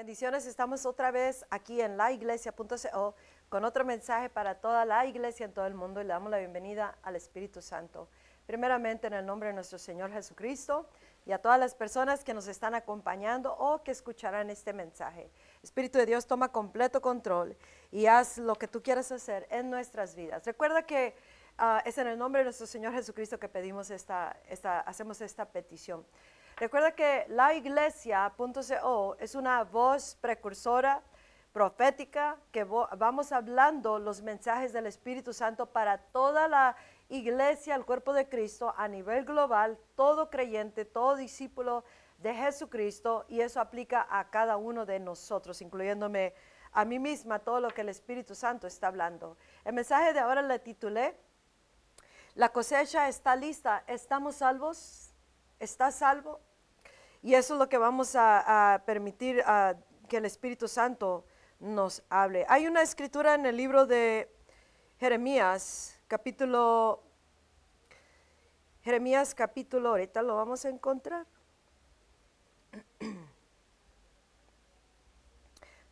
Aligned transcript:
Bendiciones, 0.00 0.46
estamos 0.46 0.86
otra 0.86 1.10
vez 1.10 1.44
aquí 1.50 1.82
en 1.82 1.98
laiglesia.co 1.98 3.14
con 3.50 3.64
otro 3.66 3.84
mensaje 3.84 4.30
para 4.30 4.54
toda 4.54 4.86
la 4.86 5.04
iglesia 5.04 5.44
en 5.44 5.52
todo 5.52 5.66
el 5.66 5.74
mundo 5.74 6.00
y 6.00 6.04
le 6.04 6.14
damos 6.14 6.30
la 6.30 6.38
bienvenida 6.38 6.96
al 7.02 7.16
Espíritu 7.16 7.60
Santo. 7.60 8.08
Primeramente 8.46 9.08
en 9.08 9.12
el 9.12 9.26
nombre 9.26 9.50
de 9.50 9.52
nuestro 9.52 9.78
Señor 9.78 10.10
Jesucristo 10.10 10.88
y 11.26 11.32
a 11.32 11.38
todas 11.42 11.60
las 11.60 11.74
personas 11.74 12.24
que 12.24 12.32
nos 12.32 12.48
están 12.48 12.74
acompañando 12.74 13.54
o 13.58 13.82
que 13.82 13.90
escucharán 13.90 14.48
este 14.48 14.72
mensaje. 14.72 15.30
Espíritu 15.62 15.98
de 15.98 16.06
Dios, 16.06 16.26
toma 16.26 16.50
completo 16.50 17.02
control 17.02 17.54
y 17.92 18.06
haz 18.06 18.38
lo 18.38 18.54
que 18.54 18.68
tú 18.68 18.82
quieras 18.82 19.12
hacer 19.12 19.46
en 19.50 19.68
nuestras 19.68 20.14
vidas. 20.14 20.46
Recuerda 20.46 20.82
que 20.86 21.14
ah, 21.58 21.82
es 21.84 21.98
en 21.98 22.06
el 22.06 22.16
nombre 22.16 22.38
de 22.40 22.44
nuestro 22.44 22.66
Señor 22.66 22.94
Jesucristo 22.94 23.38
que 23.38 23.50
pedimos 23.50 23.90
esta, 23.90 24.34
esta, 24.48 24.80
hacemos 24.80 25.20
esta 25.20 25.44
petición. 25.44 26.06
Recuerda 26.60 26.92
que 26.92 27.24
la 27.30 27.54
iglesia.co 27.54 29.16
es 29.18 29.34
una 29.34 29.64
voz 29.64 30.18
precursora 30.20 31.02
profética 31.54 32.36
que 32.52 32.64
vamos 32.64 33.32
hablando 33.32 33.98
los 33.98 34.20
mensajes 34.20 34.74
del 34.74 34.84
Espíritu 34.84 35.32
Santo 35.32 35.64
para 35.64 35.96
toda 35.96 36.48
la 36.48 36.76
iglesia, 37.08 37.74
el 37.74 37.86
cuerpo 37.86 38.12
de 38.12 38.28
Cristo 38.28 38.74
a 38.76 38.88
nivel 38.88 39.24
global, 39.24 39.78
todo 39.96 40.28
creyente, 40.28 40.84
todo 40.84 41.16
discípulo 41.16 41.82
de 42.18 42.34
Jesucristo 42.34 43.24
y 43.26 43.40
eso 43.40 43.58
aplica 43.58 44.06
a 44.10 44.28
cada 44.28 44.58
uno 44.58 44.84
de 44.84 45.00
nosotros, 45.00 45.62
incluyéndome 45.62 46.34
a 46.72 46.84
mí 46.84 46.98
misma, 46.98 47.38
todo 47.38 47.60
lo 47.60 47.70
que 47.70 47.80
el 47.80 47.88
Espíritu 47.88 48.34
Santo 48.34 48.66
está 48.66 48.88
hablando. 48.88 49.38
El 49.64 49.72
mensaje 49.72 50.12
de 50.12 50.20
ahora 50.20 50.42
le 50.42 50.58
titulé, 50.58 51.16
La 52.34 52.50
cosecha 52.50 53.08
está 53.08 53.34
lista, 53.34 53.82
¿estamos 53.86 54.36
salvos? 54.36 55.14
¿Estás 55.58 55.94
salvo? 55.94 56.38
Y 57.22 57.34
eso 57.34 57.54
es 57.54 57.58
lo 57.58 57.68
que 57.68 57.76
vamos 57.76 58.16
a, 58.16 58.82
permitir 58.86 59.44
que 60.08 60.16
el 60.16 60.24
Espíritu 60.24 60.68
Santo 60.68 61.24
nos 61.58 62.02
hable. 62.08 62.46
Hay 62.48 62.66
una 62.66 62.80
escritura 62.82 63.34
en 63.34 63.44
el 63.44 63.56
libro 63.56 63.84
de 63.86 64.32
Jeremías, 64.98 65.98
capítulo, 66.08 67.02
Jeremías 68.82 69.34
capítulo, 69.34 69.90
ahorita 69.90 70.22
lo 70.22 70.36
vamos 70.36 70.64
a 70.64 70.68
encontrar. 70.68 71.26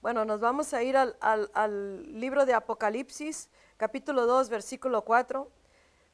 Bueno, 0.01 0.25
nos 0.25 0.39
vamos 0.39 0.73
a 0.75 0.83
ir 0.85 0.97
al, 0.97 1.19
al, 1.21 2.21
libro 2.21 2.47
de 2.47 2.55
Apocalipsis, 2.55 3.51
capítulo 3.77 4.27
2, 4.27 4.49
versículo 4.49 5.03
4. 5.03 5.51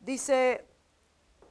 Dice, 0.01 0.67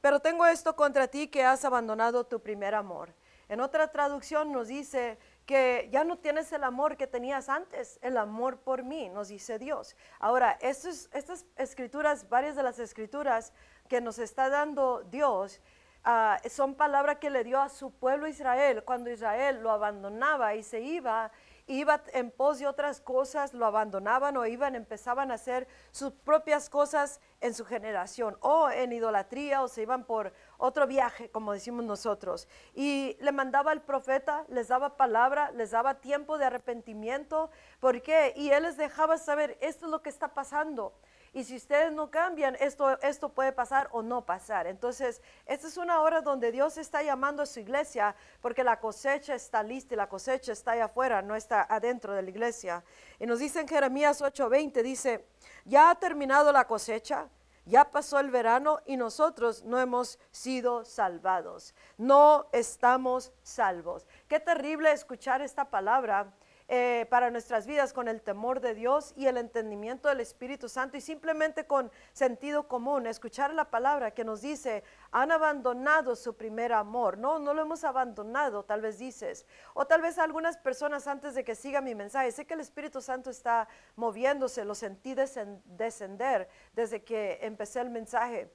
pero 0.00 0.18
tengo 0.18 0.44
esto 0.44 0.74
contra 0.74 1.06
ti 1.06 1.28
que 1.28 1.44
has 1.44 1.64
abandonado 1.64 2.24
tu 2.24 2.40
primer 2.40 2.74
amor. 2.74 3.14
En 3.48 3.60
otra 3.60 3.88
traducción 3.88 4.52
nos 4.52 4.68
dice 4.68 5.18
que 5.46 5.88
ya 5.92 6.04
no 6.04 6.18
tienes 6.18 6.50
el 6.52 6.64
amor 6.64 6.96
que 6.96 7.06
tenías 7.06 7.48
antes, 7.48 7.98
el 8.02 8.16
amor 8.16 8.58
por 8.58 8.82
mí, 8.82 9.10
nos 9.10 9.28
dice 9.28 9.58
Dios. 9.58 9.96
Ahora, 10.18 10.58
estas 10.60 11.08
escrituras, 11.56 12.28
varias 12.28 12.56
de 12.56 12.62
las 12.62 12.78
escrituras 12.78 13.52
que 13.88 14.00
nos 14.00 14.18
está 14.18 14.48
dando 14.48 15.02
Dios, 15.10 15.60
ah, 16.04 16.38
son 16.48 16.74
palabras 16.74 17.18
que 17.18 17.30
le 17.30 17.44
dio 17.44 17.60
a 17.60 17.68
su 17.68 17.90
pueblo 17.92 18.26
Israel 18.26 18.84
cuando 18.84 19.10
Israel 19.10 19.60
lo 19.62 19.70
abandonaba 19.70 20.54
y 20.54 20.62
se 20.62 20.80
iba 20.80 21.30
iba 21.66 22.02
en 22.12 22.30
pos 22.30 22.58
de 22.58 22.66
otras 22.66 23.00
cosas, 23.00 23.54
lo 23.54 23.64
abandonaban 23.64 24.36
o 24.36 24.46
iban, 24.46 24.74
empezaban 24.74 25.30
a 25.30 25.34
hacer 25.34 25.66
sus 25.92 26.12
propias 26.12 26.68
cosas 26.68 27.20
en 27.40 27.54
su 27.54 27.64
generación, 27.64 28.36
o 28.40 28.70
en 28.70 28.92
idolatría, 28.92 29.62
o 29.62 29.68
se 29.68 29.82
iban 29.82 30.04
por 30.04 30.32
otro 30.58 30.86
viaje, 30.86 31.30
como 31.30 31.52
decimos 31.52 31.84
nosotros. 31.84 32.48
Y 32.74 33.16
le 33.20 33.32
mandaba 33.32 33.70
al 33.70 33.82
profeta, 33.82 34.44
les 34.48 34.68
daba 34.68 34.96
palabra, 34.96 35.50
les 35.52 35.70
daba 35.70 36.00
tiempo 36.00 36.38
de 36.38 36.46
arrepentimiento. 36.46 37.50
¿Por 37.80 38.02
qué? 38.02 38.34
Y 38.36 38.50
él 38.50 38.64
les 38.64 38.76
dejaba 38.76 39.16
saber, 39.16 39.56
esto 39.60 39.86
es 39.86 39.90
lo 39.90 40.02
que 40.02 40.10
está 40.10 40.34
pasando. 40.34 40.94
Y 41.34 41.42
si 41.42 41.56
ustedes 41.56 41.92
no 41.92 42.12
cambian, 42.12 42.56
esto, 42.60 42.98
esto 43.02 43.28
puede 43.28 43.50
pasar 43.50 43.88
o 43.90 44.02
no 44.02 44.24
pasar. 44.24 44.68
Entonces, 44.68 45.20
esta 45.46 45.66
es 45.66 45.76
una 45.76 46.00
hora 46.00 46.20
donde 46.20 46.52
Dios 46.52 46.78
está 46.78 47.02
llamando 47.02 47.42
a 47.42 47.46
su 47.46 47.58
iglesia 47.58 48.14
porque 48.40 48.62
la 48.62 48.78
cosecha 48.78 49.34
está 49.34 49.64
lista 49.64 49.94
y 49.94 49.96
la 49.96 50.08
cosecha 50.08 50.52
está 50.52 50.72
allá 50.72 50.84
afuera, 50.84 51.22
no 51.22 51.34
está 51.34 51.66
adentro 51.68 52.14
de 52.14 52.22
la 52.22 52.30
iglesia. 52.30 52.84
Y 53.18 53.26
nos 53.26 53.40
dice 53.40 53.60
en 53.60 53.66
Jeremías 53.66 54.22
8:20, 54.22 54.82
dice, 54.82 55.26
ya 55.64 55.90
ha 55.90 55.94
terminado 55.96 56.52
la 56.52 56.68
cosecha. 56.68 57.28
Ya 57.66 57.90
pasó 57.90 58.18
el 58.18 58.30
verano 58.30 58.80
y 58.84 58.98
nosotros 58.98 59.64
no 59.64 59.80
hemos 59.80 60.18
sido 60.30 60.84
salvados. 60.84 61.74
No 61.96 62.46
estamos 62.52 63.32
salvos. 63.42 64.06
Qué 64.28 64.38
terrible 64.38 64.92
escuchar 64.92 65.40
esta 65.40 65.70
palabra 65.70 66.30
eh, 66.66 67.06
para 67.10 67.30
nuestras 67.30 67.66
vidas 67.66 67.92
con 67.92 68.08
el 68.08 68.22
temor 68.22 68.60
de 68.60 68.74
Dios 68.74 69.12
y 69.16 69.26
el 69.26 69.36
entendimiento 69.36 70.08
del 70.08 70.20
Espíritu 70.20 70.70
Santo 70.70 70.96
y 70.96 71.02
simplemente 71.02 71.66
con 71.66 71.92
sentido 72.14 72.68
común, 72.68 73.06
escuchar 73.06 73.52
la 73.52 73.70
palabra 73.70 74.12
que 74.12 74.24
nos 74.24 74.40
dice, 74.40 74.82
han 75.10 75.30
abandonado 75.30 76.16
su 76.16 76.34
primer 76.34 76.72
amor. 76.72 77.18
No, 77.18 77.38
no 77.38 77.52
lo 77.52 77.60
hemos 77.60 77.84
abandonado, 77.84 78.64
tal 78.64 78.80
vez 78.80 78.98
dices. 78.98 79.44
O 79.74 79.86
tal 79.86 80.00
vez 80.00 80.18
algunas 80.18 80.56
personas 80.56 81.06
antes 81.06 81.34
de 81.34 81.44
que 81.44 81.54
siga 81.54 81.82
mi 81.82 81.94
mensaje, 81.94 82.32
sé 82.32 82.46
que 82.46 82.54
el 82.54 82.60
Espíritu 82.60 83.02
Santo 83.02 83.28
está 83.28 83.68
moviéndose, 83.96 84.64
lo 84.64 84.74
sentí 84.74 85.14
descender 85.14 86.48
desde 86.72 87.04
que 87.04 87.40
empecé 87.42 87.80
el 87.80 87.90
mensaje. 87.90 88.50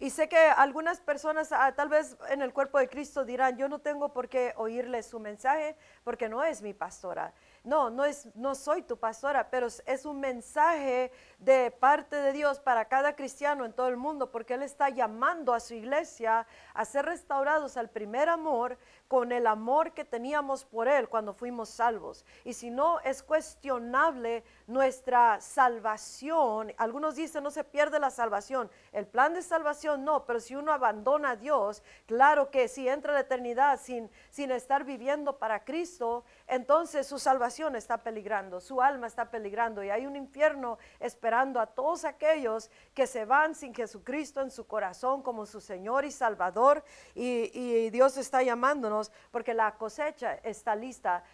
Y 0.00 0.10
sé 0.10 0.28
que 0.28 0.36
algunas 0.36 1.00
personas, 1.00 1.52
ah, 1.52 1.72
tal 1.74 1.88
vez 1.88 2.16
en 2.28 2.42
el 2.42 2.52
cuerpo 2.52 2.78
de 2.78 2.88
Cristo, 2.88 3.24
dirán, 3.24 3.56
yo 3.56 3.68
no 3.68 3.78
tengo 3.78 4.12
por 4.12 4.28
qué 4.28 4.52
oírle 4.56 5.02
su 5.02 5.20
mensaje 5.20 5.76
porque 6.02 6.28
no 6.28 6.42
es 6.42 6.62
mi 6.62 6.74
pastora. 6.74 7.32
No, 7.62 7.88
no, 7.90 8.04
es, 8.04 8.26
no 8.34 8.54
soy 8.54 8.82
tu 8.82 8.98
pastora, 8.98 9.48
pero 9.50 9.68
es 9.86 10.04
un 10.04 10.20
mensaje 10.20 11.12
de 11.38 11.70
parte 11.70 12.16
de 12.16 12.32
Dios 12.32 12.60
para 12.60 12.86
cada 12.86 13.16
cristiano 13.16 13.64
en 13.64 13.72
todo 13.72 13.88
el 13.88 13.96
mundo, 13.96 14.30
porque 14.30 14.54
Él 14.54 14.62
está 14.62 14.90
llamando 14.90 15.54
a 15.54 15.60
su 15.60 15.74
iglesia 15.74 16.46
a 16.74 16.84
ser 16.84 17.06
restaurados 17.06 17.76
al 17.76 17.88
primer 17.88 18.28
amor 18.28 18.78
con 19.08 19.32
el 19.32 19.46
amor 19.46 19.92
que 19.92 20.04
teníamos 20.04 20.64
por 20.64 20.88
Él 20.88 21.08
cuando 21.08 21.34
fuimos 21.34 21.68
salvos. 21.68 22.24
Y 22.44 22.54
si 22.54 22.70
no, 22.70 23.00
es 23.00 23.22
cuestionable 23.22 24.44
nuestra 24.66 25.40
salvación. 25.40 26.72
Algunos 26.78 27.16
dicen 27.16 27.44
no 27.44 27.50
se 27.50 27.64
pierde 27.64 27.98
la 27.98 28.10
salvación. 28.10 28.70
El 28.92 29.06
plan 29.06 29.34
de 29.34 29.42
salvación 29.42 30.04
no, 30.04 30.24
pero 30.24 30.40
si 30.40 30.56
uno 30.56 30.72
abandona 30.72 31.30
a 31.30 31.36
Dios, 31.36 31.82
claro 32.06 32.50
que 32.50 32.68
si 32.68 32.88
entra 32.88 33.12
a 33.12 33.14
la 33.14 33.20
eternidad 33.20 33.78
sin, 33.80 34.10
sin 34.30 34.50
estar 34.50 34.84
viviendo 34.84 35.38
para 35.38 35.64
Cristo, 35.64 36.24
entonces 36.46 37.06
su 37.06 37.18
salvación 37.18 37.76
está 37.76 37.98
peligrando, 37.98 38.60
su 38.60 38.80
alma 38.80 39.06
está 39.06 39.30
peligrando 39.30 39.84
y 39.84 39.90
hay 39.90 40.06
un 40.06 40.16
infierno 40.16 40.78
esperando 40.98 41.60
a 41.60 41.66
todos 41.66 42.04
aquellos 42.04 42.70
que 42.94 43.06
se 43.06 43.24
van 43.26 43.54
sin 43.54 43.74
Jesucristo 43.74 44.40
en 44.40 44.50
su 44.50 44.66
corazón 44.66 45.22
como 45.22 45.46
su 45.46 45.60
Señor 45.60 46.04
y 46.04 46.10
Salvador 46.10 46.82
y, 47.14 47.50
y 47.58 47.90
Dios 47.90 48.16
está 48.16 48.42
llamándonos 48.42 48.93
porque 49.30 49.54
la 49.54 49.72
cosecha 49.76 50.34
está 50.42 50.74
lista. 50.74 51.24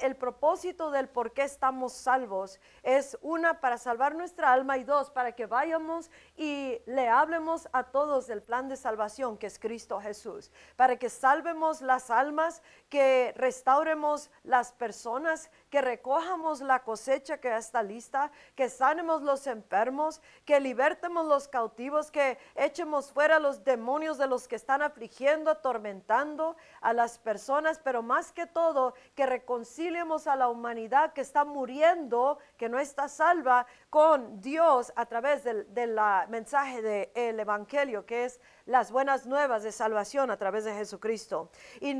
El 0.00 0.16
propósito 0.16 0.90
del 0.90 1.08
por 1.08 1.32
qué 1.32 1.42
estamos 1.42 1.94
salvos 1.94 2.60
es 2.82 3.16
una 3.22 3.60
para 3.60 3.78
salvar 3.78 4.14
nuestra 4.14 4.52
alma 4.52 4.76
y 4.76 4.84
dos 4.84 5.10
para 5.10 5.32
que 5.32 5.46
vayamos 5.46 6.10
y 6.36 6.78
le 6.86 7.08
hablemos 7.08 7.68
a 7.72 7.84
todos 7.84 8.26
del 8.26 8.42
plan 8.42 8.68
de 8.68 8.76
salvación 8.76 9.38
que 9.38 9.46
es 9.46 9.58
Cristo 9.58 10.00
Jesús, 10.00 10.50
para 10.76 10.96
que 10.96 11.08
salvemos 11.08 11.80
las 11.80 12.10
almas, 12.10 12.62
que 12.90 13.32
restauremos 13.36 14.30
las 14.42 14.72
personas, 14.72 15.50
que 15.70 15.80
recojamos 15.80 16.60
la 16.60 16.82
cosecha 16.82 17.38
que 17.38 17.56
está 17.56 17.82
lista, 17.82 18.30
que 18.54 18.68
sanemos 18.68 19.22
los 19.22 19.46
enfermos, 19.46 20.20
que 20.44 20.60
libertemos 20.60 21.26
los 21.26 21.48
cautivos, 21.48 22.10
que 22.10 22.38
echemos 22.54 23.12
fuera 23.12 23.38
los 23.38 23.64
demonios 23.64 24.18
de 24.18 24.26
los 24.26 24.46
que 24.46 24.56
están 24.56 24.82
afligiendo, 24.82 25.50
atormentando 25.50 26.56
a 26.80 26.92
las 26.92 27.18
personas, 27.18 27.80
pero 27.82 28.02
más 28.02 28.32
que 28.32 28.46
todo, 28.46 28.94
que 29.14 29.26
reconciliemos 29.54 30.26
a 30.26 30.34
la 30.34 30.48
humanidad 30.48 31.12
que 31.12 31.20
está 31.20 31.44
muriendo, 31.44 32.38
que 32.56 32.68
no 32.68 32.80
está 32.80 33.08
salva, 33.08 33.66
con 33.88 34.40
Dios 34.40 34.92
a 34.96 35.06
través 35.06 35.44
del, 35.44 35.68
mensaje 36.28 36.82
del 36.82 37.38
Evangelio, 37.38 38.04
que 38.04 38.24
es 38.24 38.40
las 38.66 38.90
buenas 38.90 39.26
nuevas 39.26 39.62
de 39.62 39.70
salvación 39.70 40.32
a 40.32 40.36
través 40.36 40.64
de 40.64 40.74
Jesucristo. 40.74 41.50
Y, 41.80 41.94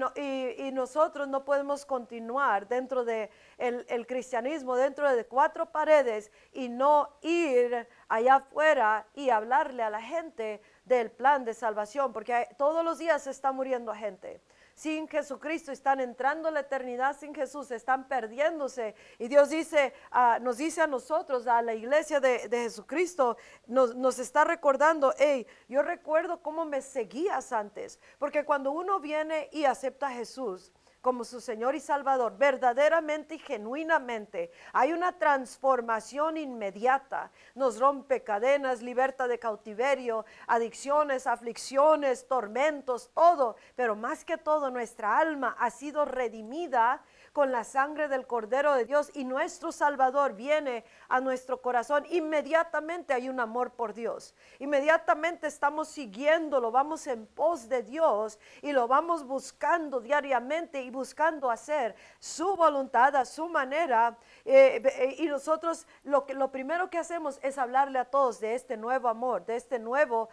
nosotros 0.73 1.28
no 1.28 1.44
podemos 1.44 1.87
continuar 1.87 2.67
dentro 2.67 3.05
del 3.05 3.31
de 3.56 4.06
cristianismo, 4.08 4.75
dentro 4.75 5.14
de 5.14 5.25
cuatro 5.25 5.67
paredes 5.67 6.32
y 6.52 6.69
no 6.69 7.11
ir 7.23 7.87
allá 8.08 8.37
afuera 8.37 9.06
y 9.14 9.31
hablarle 9.31 9.84
a 9.84 9.90
la 9.90 10.02
gente 10.02 10.61
del 10.84 11.12
plan 11.12 11.44
de 11.44 11.55
salvación, 11.55 12.12
porque 12.12 12.49
todos 12.58 12.84
los 12.84 12.99
días 12.99 13.23
se 13.23 13.31
está 13.31 13.52
muriendo 13.52 13.94
gente 13.94 14.40
sin 14.75 15.09
Jesucristo, 15.09 15.73
están 15.73 16.00
entrando 16.00 16.49
a 16.49 16.50
la 16.50 16.61
eternidad 16.61 17.17
sin 17.17 17.35
Jesús, 17.35 17.71
están 17.71 18.09
perdiéndose. 18.09 18.94
Y 19.19 19.29
Dios 19.29 19.50
dice, 19.50 19.94
nos 20.41 20.59
dice 20.59 20.82
a 20.82 20.87
nosotros, 20.87 21.47
a 21.47 21.62
la 21.62 21.75
iglesia 21.75 22.21
de, 22.21 22.49
Jesucristo, 22.50 23.37
nos, 23.67 23.94
nos, 23.94 24.19
está 24.19 24.44
recordando, 24.44 25.15
hey, 25.19 25.47
yo 25.69 25.82
recuerdo 25.82 26.43
cómo 26.43 26.65
me 26.65 26.82
seguías 26.82 27.53
antes, 27.53 28.00
porque 28.19 28.44
cuando 28.44 28.73
uno 28.73 29.00
viene 29.00 29.49
y 29.53 29.65
acepta 29.65 30.09
a 30.09 30.12
Jesús, 30.12 30.73
como 31.04 31.22
su 31.22 31.38
Señor 31.38 31.74
y 31.74 31.80
Salvador, 31.80 32.38
verdaderamente 32.38 33.34
y 33.34 33.38
genuinamente, 33.38 34.50
hay 34.72 34.94
una 34.94 35.12
transformación 35.18 36.38
inmediata. 36.38 37.30
Nos 37.54 37.78
rompe 37.78 38.22
cadenas, 38.22 38.80
libertad 38.80 39.28
de 39.28 39.38
cautiverio, 39.38 40.24
adicciones, 40.46 41.26
aflicciones, 41.26 42.26
tormentos, 42.26 43.10
todo. 43.12 43.56
Pero 43.76 43.96
más 43.96 44.24
que 44.24 44.38
todo, 44.38 44.70
nuestra 44.70 45.18
alma 45.18 45.54
ha 45.60 45.68
sido 45.68 46.06
redimida 46.06 47.02
con 47.34 47.50
la 47.50 47.64
sangre 47.64 48.06
del 48.06 48.28
Cordero 48.28 48.74
de 48.74 48.84
Dios 48.84 49.10
y 49.12 49.24
nuestro 49.24 49.72
Salvador 49.72 50.34
viene 50.34 50.84
a 51.08 51.20
nuestro 51.20 51.60
corazón, 51.60 52.06
inmediatamente 52.08 53.12
hay 53.12 53.28
un 53.28 53.40
amor 53.40 53.72
por 53.72 53.92
Dios. 53.92 54.36
Inmediatamente 54.60 55.48
estamos 55.48 55.88
siguiéndolo, 55.88 56.70
vamos 56.70 57.08
en 57.08 57.26
pos 57.26 57.68
de 57.68 57.82
Dios 57.82 58.38
y 58.62 58.70
lo 58.70 58.86
vamos 58.86 59.26
buscando 59.26 60.00
diariamente 60.00 60.80
y 60.80 60.90
buscando 60.94 61.50
hacer 61.50 61.94
su 62.19 62.56
voluntad 62.56 63.14
a 63.17 63.26
su 63.26 63.49
manera. 63.49 64.17
Eh, 64.44 64.81
eh, 64.82 65.17
y 65.19 65.26
nosotros 65.26 65.87
lo, 66.05 66.25
que, 66.25 66.32
lo 66.32 66.50
primero 66.50 66.88
que 66.88 66.96
hacemos 66.96 67.38
es 67.43 67.58
hablarle 67.58 67.99
a 67.99 68.06
todos 68.06 68.41
de 68.41 68.55
este 68.55 68.76
nuevo 68.79 69.08
amor, 69.08 69.44
de 69.44 69.56
este 69.56 69.79
nuevo, 69.79 70.31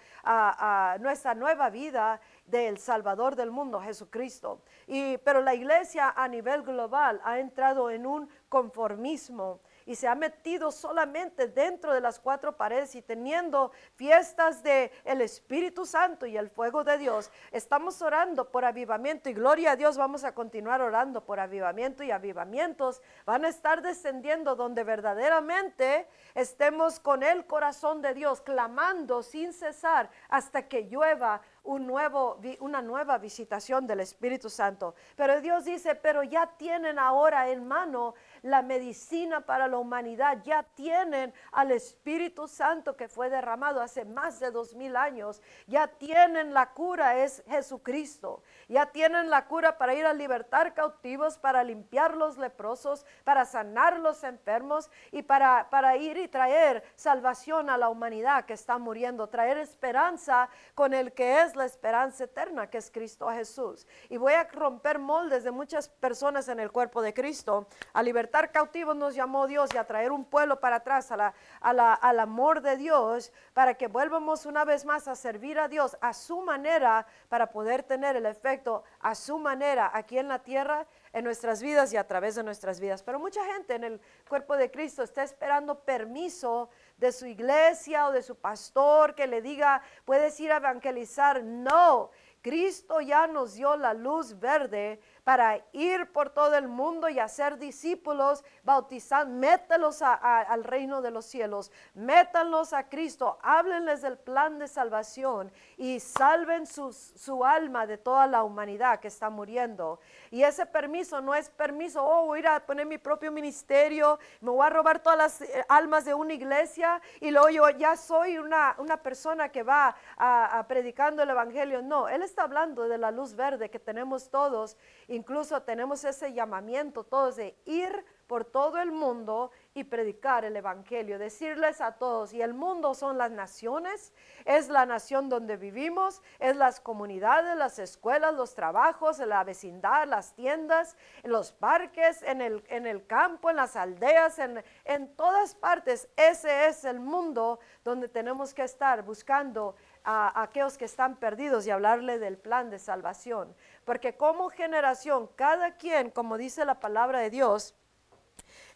nuestra 1.00 1.34
nueva 1.36 1.69
vida 1.69 2.22
del 2.46 2.78
Salvador 2.78 3.36
del 3.36 3.52
mundo, 3.52 3.81
Jesucristo. 3.81 4.62
Y, 4.88 5.18
pero 5.18 5.42
la 5.42 5.54
iglesia 5.54 6.13
a 6.16 6.28
nivel 6.28 6.64
global 6.64 7.19
ha 7.24 7.40
entrado 7.40 7.90
en 7.90 8.06
un 8.06 8.30
conformismo 8.48 9.60
y 9.92 9.96
se 9.98 10.08
ha 10.08 10.16
metido 10.16 10.72
solamente 10.72 11.50
dentro 11.50 11.94
de 11.94 12.00
las 12.00 12.18
cuatro 12.18 12.56
paredes 12.56 12.96
y 12.96 13.02
teniendo 13.02 13.74
fiestas 13.96 14.64
de 14.64 14.90
el 15.04 15.20
Espíritu 15.20 15.86
Santo 15.86 16.26
y 16.26 16.38
el 16.38 16.50
fuego 16.50 16.86
de 16.86 16.98
Dios. 16.98 17.30
Estamos 17.52 18.02
orando 18.02 18.50
por 18.52 18.64
avivamiento 18.64 19.30
y 19.30 19.34
gloria 19.34 19.72
a 19.72 19.76
Dios, 19.76 19.98
vamos 19.98 20.24
a 20.24 20.34
continuar 20.34 20.82
orando 20.82 21.26
por 21.26 21.42
avivamiento 21.42 22.06
y 22.06 22.12
avivamientos 22.12 23.02
van 23.26 23.44
a 23.44 23.50
estar 23.50 23.82
descendiendo 23.82 24.56
donde 24.56 24.86
verdaderamente 24.86 26.08
estemos 26.36 27.02
con 27.02 27.22
el 27.22 27.46
corazón 27.46 28.02
de 28.02 28.14
Dios 28.14 28.40
clamando 28.40 29.22
sin 29.22 29.52
cesar 29.52 30.10
hasta 30.30 30.70
que 30.70 30.84
llueva 30.84 31.42
un 31.63 31.86
nuevo, 31.86 32.40
una 32.60 32.81
nueva 32.81 33.18
visitación 33.18 33.86
del 33.86 34.00
Espíritu 34.00 34.50
Santo. 34.50 34.96
Pero 35.16 35.40
Dios 35.42 35.66
dice, 35.66 35.96
pero 35.96 36.24
ya 36.24 36.48
tienen 36.58 36.98
ahora 36.98 37.50
en 37.50 37.68
mano 37.68 38.16
la 38.42 38.62
medicina 38.62 39.42
para 39.42 39.68
la 39.68 39.78
humanidad, 39.78 40.42
ya 40.44 40.63
tienen 40.63 41.34
al 41.52 41.72
Espíritu 41.72 42.48
Santo 42.48 42.96
que 42.98 43.08
fue 43.08 43.30
derramado 43.30 43.81
hace 43.81 44.06
más 44.06 44.40
de 44.40 44.50
dos 44.50 44.74
mil 44.74 44.96
años, 44.96 45.42
ya 45.68 45.88
tienen 45.88 46.54
la 46.54 46.72
cura, 46.72 47.18
es 47.18 47.44
Jesucristo, 47.48 48.42
ya 48.68 48.88
tienen 48.88 49.30
la 49.30 49.46
cura 49.46 49.78
para 49.78 49.94
ir 49.94 50.06
a 50.06 50.14
libertar 50.14 50.74
cautivos, 50.74 51.38
para 51.38 51.64
limpiar 51.64 52.16
los 52.16 52.38
leprosos, 52.38 53.06
para 53.24 53.46
sanar 53.46 54.00
los 54.00 54.24
enfermos 54.24 54.90
y 55.12 55.22
para, 55.22 55.69
para 55.69 55.96
ir 55.98 56.18
y 56.18 56.28
traer 56.28 56.84
salvación 56.96 57.69
a 57.69 57.78
la 57.78 57.90
humanidad 57.90 58.46
que 58.46 58.54
está 58.54 58.80
muriendo, 58.80 59.28
traer 59.28 59.57
esperanza 59.57 60.50
con 60.74 60.94
el 60.94 61.14
que 61.14 61.42
es 61.42 61.50
la 61.56 61.65
esperanza 61.65 62.24
eterna, 62.25 62.69
que 62.69 62.77
es 62.77 62.92
Cristo 62.92 63.30
Jesús. 63.30 63.88
Y 64.09 64.18
voy 64.18 64.33
a 64.33 64.44
romper 64.45 65.00
moldes 65.00 65.44
de 65.44 65.51
muchas 65.51 65.89
personas 65.89 66.48
en 66.48 66.59
el 66.59 66.71
cuerpo 66.71 67.01
de 67.01 67.13
Cristo, 67.13 67.68
a 67.94 68.03
libertar 68.03 68.51
cautivos 68.51 68.95
nos 68.95 69.15
llamó 69.15 69.48
Dios 69.48 69.69
y 69.74 69.77
a 69.77 69.86
traer 69.86 70.12
un 70.12 70.25
pueblo 70.25 70.59
para 70.59 70.77
atrás 70.77 71.12
a 71.12 71.18
la, 71.18 71.94
al 71.94 72.19
amor 72.19 72.62
de 72.62 72.77
Dios 72.77 73.31
para 73.53 73.75
que 73.75 73.88
vuelvamos 73.88 74.45
una 74.45 74.65
vez 74.65 74.86
más 74.86 75.07
a 75.07 75.15
servir 75.15 75.59
a 75.59 75.68
Dios 75.68 75.98
a 76.01 76.13
su 76.13 76.42
manera 76.42 77.06
para 77.30 77.51
poder 77.51 77.83
tener 77.83 78.15
el 78.15 78.25
efecto 78.25 78.83
a 79.00 79.15
su 79.15 79.38
manera 79.38 79.92
aquí 79.94 80.18
en 80.18 80.27
la 80.27 80.39
tierra, 80.39 80.86
en 81.13 81.24
nuestras 81.24 81.62
vidas 81.62 81.92
y 81.94 81.98
a 81.98 82.08
través 82.08 82.36
de 82.36 82.44
nuestras 82.44 82.80
vidas. 82.80 83.04
Pero 83.04 83.19
mucha 83.19 83.44
gente 83.46 83.75
en 83.75 83.84
el 83.84 84.02
cuerpo 84.28 84.56
de 84.56 84.72
Cristo 84.72 85.04
está 85.04 85.24
esperando 85.24 85.80
permiso 85.80 86.69
de 86.98 87.12
su 87.12 87.25
iglesia 87.25 88.08
o 88.08 88.12
de 88.12 88.22
su 88.22 88.36
pastor 88.36 89.16
que 89.16 89.28
le 89.28 89.42
diga, 89.42 89.81
puedes 90.06 90.40
ir 90.40 90.52
a 90.52 90.58
evangelizar. 90.58 91.44
No, 91.44 92.12
Cristo 92.42 93.02
ya 93.02 93.28
nos 93.28 93.54
dio 93.54 93.75
la 93.75 93.94
luz 93.94 94.40
verde 94.40 95.00
para 95.23 95.63
ir 95.71 96.12
por 96.12 96.29
todo 96.29 96.56
el 96.56 96.68
mundo 96.68 97.07
y 97.07 97.19
hacer 97.19 97.57
discípulos, 97.57 98.44
bautizar, 98.63 99.27
mételos 99.27 100.01
al 100.01 100.63
reino 100.63 101.01
de 101.01 101.12
los 101.12 101.25
cielos, 101.25 101.71
métanlos 101.94 102.73
a 102.73 102.89
Cristo, 102.89 103.38
háblenles 103.44 104.01
del 104.01 104.18
plan 104.18 104.57
de 104.57 104.68
salvación 104.68 105.51
y 105.77 106.00
salven 106.00 106.65
su 106.65 107.45
alma 107.45 107.85
de 107.85 107.97
toda 107.97 108.25
la 108.25 108.44
humanidad 108.44 109.00
que 109.00 109.09
está 109.09 109.29
muriendo. 109.29 110.00
Y 110.31 110.44
ese 110.44 110.65
permiso 110.65 111.21
no 111.21 111.35
es 111.35 111.50
permiso, 111.50 112.03
oh, 112.03 112.25
voy 112.25 112.38
a 112.38 112.39
ir 112.39 112.47
a 112.47 112.59
poner 112.65 112.85
mi 112.85 112.97
propio 112.97 113.31
ministerio, 113.31 114.18
me 114.39 114.50
voy 114.50 114.65
a 114.65 114.69
robar 114.69 115.01
todas 115.03 115.18
las 115.18 115.41
eh, 115.41 115.65
almas 115.69 116.06
de 116.06 116.13
una 116.13 116.33
iglesia 116.33 117.01
y 117.19 117.31
luego 117.31 117.50
yo 117.50 117.69
ya 117.71 117.95
soy 117.95 118.38
una, 118.38 118.75
persona 119.03 119.50
que 119.50 119.63
va 119.63 119.95
a, 120.18 120.65
predicando 120.68 121.23
el 121.23 121.29
evangelio. 121.29 121.81
No, 121.81 122.07
Él 122.07 122.21
está 122.21 122.44
hablando 122.44 122.88
de 122.88 122.97
la 122.97 123.12
luz 123.12 123.35
verde 123.35 123.69
que 123.69 123.79
tenemos 123.79 124.29
todos 124.29 124.77
Incluso 125.12 125.62
tenemos 125.63 126.06
ese 126.06 126.31
llamamiento 126.31 127.04
todos 127.04 127.36
de 127.36 127.54
ir 127.66 128.06
por 128.28 128.46
todo 128.46 128.78
el 128.78 128.94
mundo 128.94 129.52
y 129.74 129.84
predicar 129.84 130.46
el 130.46 130.56
Evangelio, 130.56 131.19
decirles 131.19 131.81
a 131.81 131.98
todos, 131.98 132.31
y 132.31 132.42
el 132.42 132.54
mundo 132.54 132.94
son 132.94 133.18
las 133.18 133.30
naciones, 133.30 134.13
es 134.46 134.69
la 134.69 134.86
nación 134.86 135.28
donde 135.28 135.58
vivimos, 135.58 136.22
es 136.40 136.56
las 136.56 136.80
comunidades, 136.80 137.58
las 137.58 137.78
escuelas, 137.78 138.34
los 138.36 138.56
trabajos, 138.56 139.19
la 139.19 139.44
vecindad, 139.44 140.08
las 140.08 140.34
tiendas, 140.34 140.96
los 141.24 141.52
parques, 141.52 142.24
en 142.24 142.40
el, 142.40 142.64
en 142.69 142.88
el 142.88 143.06
campo, 143.06 143.50
en 143.50 143.57
las 143.57 143.75
aldeas, 143.75 144.40
en, 144.40 144.64
en 144.86 145.14
todas 145.18 145.54
partes. 145.56 146.07
Ese 146.16 146.68
es 146.68 146.86
el 146.86 147.02
mundo 147.02 147.60
donde 147.84 148.07
tenemos 148.07 148.54
que 148.54 148.64
estar 148.64 149.04
buscando 149.04 149.75
a, 150.04 150.42
aquellos 150.42 150.78
que 150.78 150.86
están 150.86 151.16
perdidos 151.18 151.68
y 151.68 151.72
hablarle 151.72 152.19
del 152.19 152.38
plan 152.38 152.69
de 152.69 152.80
salvación. 152.80 153.54
Porque 153.92 154.16
como 154.16 154.50
generación, 154.50 155.28
cada 155.36 155.76
quien, 155.76 156.12
como 156.12 156.38
dice 156.38 156.64
la 156.64 156.80
palabra 156.80 157.20
de 157.20 157.30
Dios, 157.30 157.76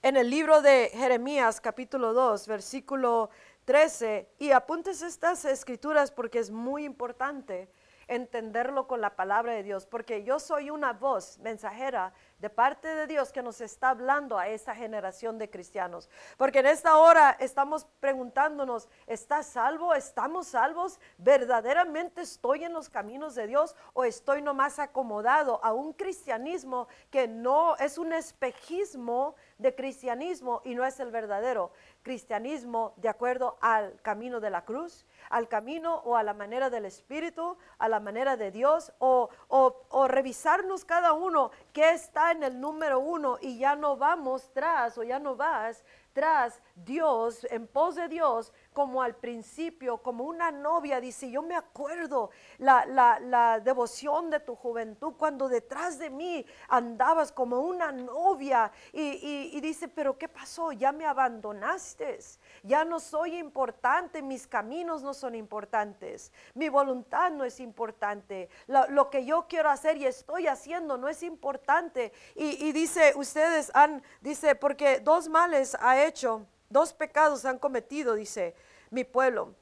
en 0.01 0.17
el 0.17 0.29
libro 0.29 0.61
de 0.61 0.91
Jeremías 0.93 1.61
capítulo 1.61 2.11
2, 2.11 2.45
versículo 2.47 3.29
13, 3.63 4.27
y 4.39 4.51
apuntes 4.51 5.01
estas 5.01 5.45
escrituras 5.45 6.11
porque 6.11 6.39
es 6.39 6.51
muy 6.51 6.83
importante 6.83 7.69
entenderlo 8.07 8.87
con 8.87 9.01
la 9.01 9.15
palabra 9.15 9.53
de 9.53 9.63
Dios, 9.63 9.85
porque 9.85 10.23
yo 10.23 10.39
soy 10.39 10.69
una 10.69 10.93
voz 10.93 11.39
mensajera 11.39 12.13
de 12.39 12.49
parte 12.49 12.87
de 12.87 13.07
Dios 13.07 13.31
que 13.31 13.41
nos 13.41 13.61
está 13.61 13.89
hablando 13.89 14.37
a 14.37 14.47
esta 14.49 14.75
generación 14.75 15.37
de 15.37 15.49
cristianos. 15.49 16.09
Porque 16.37 16.59
en 16.59 16.67
esta 16.67 16.97
hora 16.97 17.35
estamos 17.39 17.85
preguntándonos, 17.99 18.89
¿estás 19.07 19.47
salvo? 19.47 19.93
¿Estamos 19.93 20.47
salvos? 20.47 20.99
¿Verdaderamente 21.17 22.21
estoy 22.21 22.63
en 22.63 22.73
los 22.73 22.89
caminos 22.89 23.35
de 23.35 23.47
Dios 23.47 23.75
o 23.93 24.03
estoy 24.03 24.41
nomás 24.41 24.79
acomodado 24.79 25.63
a 25.63 25.73
un 25.73 25.93
cristianismo 25.93 26.87
que 27.09 27.27
no 27.27 27.75
es 27.77 27.97
un 27.97 28.13
espejismo 28.13 29.35
de 29.57 29.73
cristianismo 29.73 30.61
y 30.65 30.75
no 30.75 30.85
es 30.85 30.99
el 30.99 31.11
verdadero 31.11 31.71
cristianismo 32.03 32.93
de 32.97 33.09
acuerdo 33.09 33.57
al 33.61 33.99
camino 34.01 34.39
de 34.39 34.49
la 34.49 34.63
cruz? 34.63 35.05
Al 35.29 35.47
camino 35.47 35.95
o 36.05 36.15
a 36.15 36.23
la 36.23 36.33
manera 36.33 36.69
del 36.69 36.85
Espíritu, 36.85 37.57
a 37.77 37.87
la 37.89 37.99
manera 37.99 38.37
de 38.37 38.51
Dios, 38.51 38.93
o, 38.99 39.29
o, 39.47 40.07
revisarnos 40.07 40.85
cada 40.85 41.13
uno 41.13 41.51
que 41.73 41.91
está 41.91 42.31
en 42.31 42.43
el 42.43 42.59
número 42.59 42.99
uno 42.99 43.37
y 43.41 43.57
ya 43.57 43.75
no 43.75 43.97
vamos 43.97 44.51
tras 44.53 44.97
o 44.97 45.03
ya 45.03 45.19
no 45.19 45.35
vas 45.35 45.83
tras 46.15 46.61
Dios, 46.75 47.45
en 47.51 47.67
pos 47.67 47.95
de 47.95 48.07
Dios, 48.07 48.53
como 48.75 49.01
al 49.01 49.15
principio, 49.15 49.97
como 49.99 50.25
una 50.25 50.51
novia. 50.51 50.99
Dice, 50.99 51.31
yo 51.31 51.41
me 51.41 51.55
acuerdo 51.55 52.29
la, 52.57 53.61
devoción 53.63 54.29
de 54.29 54.41
tu 54.41 54.53
juventud 54.53 55.13
cuando 55.17 55.47
detrás 55.47 55.97
de 55.97 56.09
mí 56.09 56.45
andabas 56.67 57.31
como 57.31 57.61
una 57.61 57.93
novia. 57.93 58.71
Y, 58.91 59.59
dice, 59.61 59.87
pero 59.87 60.17
¿qué 60.17 60.27
pasó? 60.27 60.73
Ya 60.73 60.91
me 60.91 61.05
abandonaste. 61.05 62.19
Ya 62.63 62.83
no 62.83 62.99
soy 62.99 63.37
importante, 63.37 64.21
mis 64.21 64.45
caminos 64.45 65.01
no 65.01 65.13
son 65.13 65.35
importantes, 65.35 66.33
mi 66.53 66.67
voluntad 66.67 67.31
no 67.31 67.45
es 67.45 67.59
importante, 67.59 68.49
lo, 68.67 68.87
lo 68.89 69.09
que 69.09 69.25
yo 69.25 69.45
quiero 69.47 69.69
hacer 69.69 69.97
y 69.97 70.05
estoy 70.05 70.47
haciendo 70.47 70.97
no 70.97 71.07
es 71.07 71.23
importante. 71.23 72.11
Y, 72.35 72.65
y 72.65 72.73
dice, 72.73 73.13
ustedes 73.15 73.71
han, 73.73 74.03
dice, 74.19 74.55
porque 74.55 74.99
dos 74.99 75.29
males 75.29 75.77
ha 75.79 76.03
hecho, 76.03 76.45
dos 76.75 76.93
pecados 76.93 77.45
han 77.45 77.57
cometido, 77.57 78.15
dice 78.15 78.53
mi 78.91 79.05
pueblo. 79.05 79.55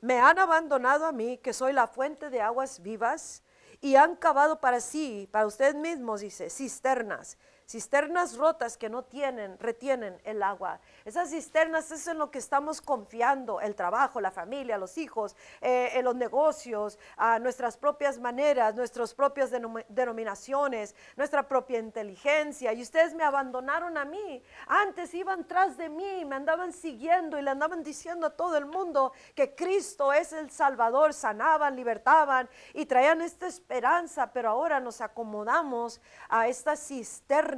Me 0.00 0.20
han 0.20 0.38
abandonado 0.38 1.06
a 1.06 1.12
mí, 1.12 1.38
que 1.38 1.52
soy 1.52 1.72
la 1.72 1.88
fuente 1.88 2.30
de 2.30 2.40
aguas 2.40 2.80
vivas, 2.82 3.42
y 3.80 3.96
han 3.96 4.14
cavado 4.14 4.60
para 4.60 4.80
sí, 4.80 5.28
para 5.32 5.46
ustedes 5.46 5.74
mismos, 5.74 6.20
dice, 6.20 6.50
cisternas 6.50 7.36
cisternas 7.72 8.36
rotas 8.36 8.76
que 8.76 8.90
no 8.90 9.02
tienen, 9.02 9.58
retienen 9.58 10.20
el 10.24 10.42
agua. 10.42 10.78
Esas 11.06 11.30
cisternas 11.30 11.90
es 11.90 12.06
en 12.06 12.18
lo 12.18 12.30
que 12.30 12.38
estamos 12.38 12.82
confiando, 12.82 13.62
el 13.62 13.74
trabajo, 13.74 14.20
la 14.20 14.30
familia, 14.30 14.76
los 14.76 14.98
hijos, 14.98 15.34
eh, 15.62 15.90
en 15.94 16.04
los 16.04 16.14
negocios, 16.14 16.98
a 17.16 17.38
nuestras 17.38 17.78
propias 17.78 18.18
maneras, 18.18 18.74
nuestras 18.74 19.14
propias 19.14 19.50
denominaciones, 19.88 20.94
nuestra 21.16 21.48
propia 21.48 21.78
inteligencia. 21.78 22.74
Y 22.74 22.82
ustedes 22.82 23.14
me 23.14 23.24
abandonaron 23.24 23.96
a 23.96 24.04
mí. 24.04 24.42
Antes 24.66 25.14
iban 25.14 25.48
tras 25.48 25.78
de 25.78 25.88
mí, 25.88 26.26
me 26.26 26.36
andaban 26.36 26.74
siguiendo 26.74 27.38
y 27.38 27.42
le 27.42 27.50
andaban 27.50 27.82
diciendo 27.82 28.26
a 28.26 28.36
todo 28.36 28.58
el 28.58 28.66
mundo 28.66 29.14
que 29.34 29.54
Cristo 29.54 30.12
es 30.12 30.34
el 30.34 30.50
Salvador, 30.50 31.14
sanaban, 31.14 31.74
libertaban 31.74 32.50
y 32.74 32.84
traían 32.84 33.22
esta 33.22 33.46
esperanza, 33.46 34.30
pero 34.30 34.50
ahora 34.50 34.78
nos 34.78 35.00
acomodamos 35.00 36.02
a 36.28 36.48
estas 36.48 36.80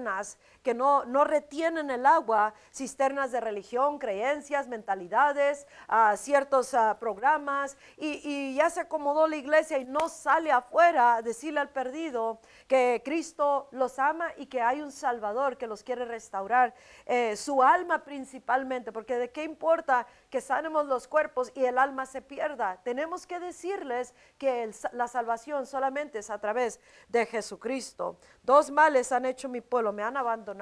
nas 0.05 0.37
que 0.65 0.75
no, 0.75 1.05
no 1.05 1.25
retienen 1.25 1.91
el 1.91 2.07
agua, 2.07 2.55
cisternas 2.73 3.31
de 3.31 3.41
religión, 3.41 3.99
creencias, 3.99 4.67
mentalidades, 4.67 5.67
a 5.87 6.17
ciertos 6.17 6.73
ah, 6.73 6.97
programas, 6.99 7.77
y, 7.99 8.55
ya 8.55 8.71
se 8.71 8.81
acomodó 8.81 9.27
la 9.27 9.37
iglesia 9.37 9.79
y 9.79 9.85
no 9.85 10.09
sale 10.09 10.51
afuera 10.51 11.17
a 11.17 11.23
decirle 11.23 11.61
al 11.61 11.69
perdido 11.69 12.41
que 12.67 13.03
Cristo 13.05 13.69
los 13.73 13.99
ama 13.99 14.29
y 14.39 14.47
que 14.47 14.63
hay 14.63 14.81
un 14.81 14.91
Salvador 14.91 15.59
que 15.59 15.67
los 15.67 15.83
quiere 15.83 16.07
restaurar, 16.07 16.75
eh, 17.05 17.37
su 17.37 17.63
alma 17.63 18.03
principalmente, 18.03 18.91
porque 18.91 19.19
de 19.19 19.31
qué 19.31 19.45
importa 19.45 20.07
que 20.31 20.41
sanemos 20.41 20.87
los 20.87 21.07
cuerpos 21.07 21.53
y 21.55 21.67
el 21.67 21.77
alma 21.77 22.07
se 22.07 22.23
pierda. 22.23 22.81
Tenemos 22.85 23.27
que 23.27 23.39
decirles 23.39 24.15
que 24.39 24.71
la 24.93 25.09
salvación 25.09 25.67
solamente 25.67 26.21
es 26.21 26.31
a 26.31 26.39
través 26.39 26.81
de 27.09 27.27
Jesucristo. 27.27 28.17
Dos 28.43 28.71
males 28.71 29.13
han 29.13 29.27
hecho 29.27 29.51
mi 29.51 29.61
pueblo, 29.61 29.93
me 29.93 30.03
han 30.03 30.17
abandonado 30.17 30.54